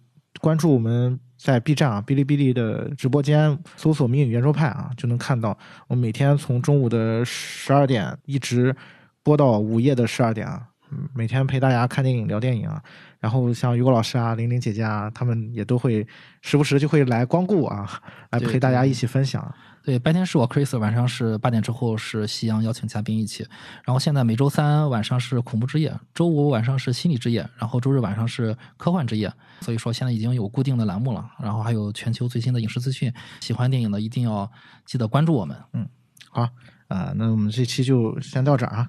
[0.40, 5.56] 关注我们在 B 站啊、哔哩哔哩的直播间，搜索“谜语圆桌派”啊，就能看到
[5.86, 8.74] 我每天从中午的十二点一直
[9.22, 12.82] 播到午夜的十二点啊，嗯每天陪大家看电影、聊电影啊。
[13.20, 16.06] 然后像于果老师啊、玲玲姐姐啊，他们也都会
[16.42, 17.88] 时不时就会来光顾啊，
[18.30, 19.42] 来陪大家一起分享。
[19.42, 23.46] 对，对白天是我 Chris，晚上是八点之后是夕阳邀请嘉宾一起，
[23.84, 29.32] 然后现在每周三晚上是恐怖之夜，周五晚上是心理之夜，然后周日晚上是科幻之夜。
[29.62, 34.50] 所以说现在已经有固定的栏目了，然后还有全球最新的影视资讯，喜欢电影的一定要
[34.84, 35.56] 记得关注我们。
[35.72, 35.88] 嗯
[36.30, 36.48] 好
[36.88, 38.88] 啊、那我们这期就先到这儿啊，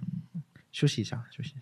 [0.72, 1.54] 休息一下，休息。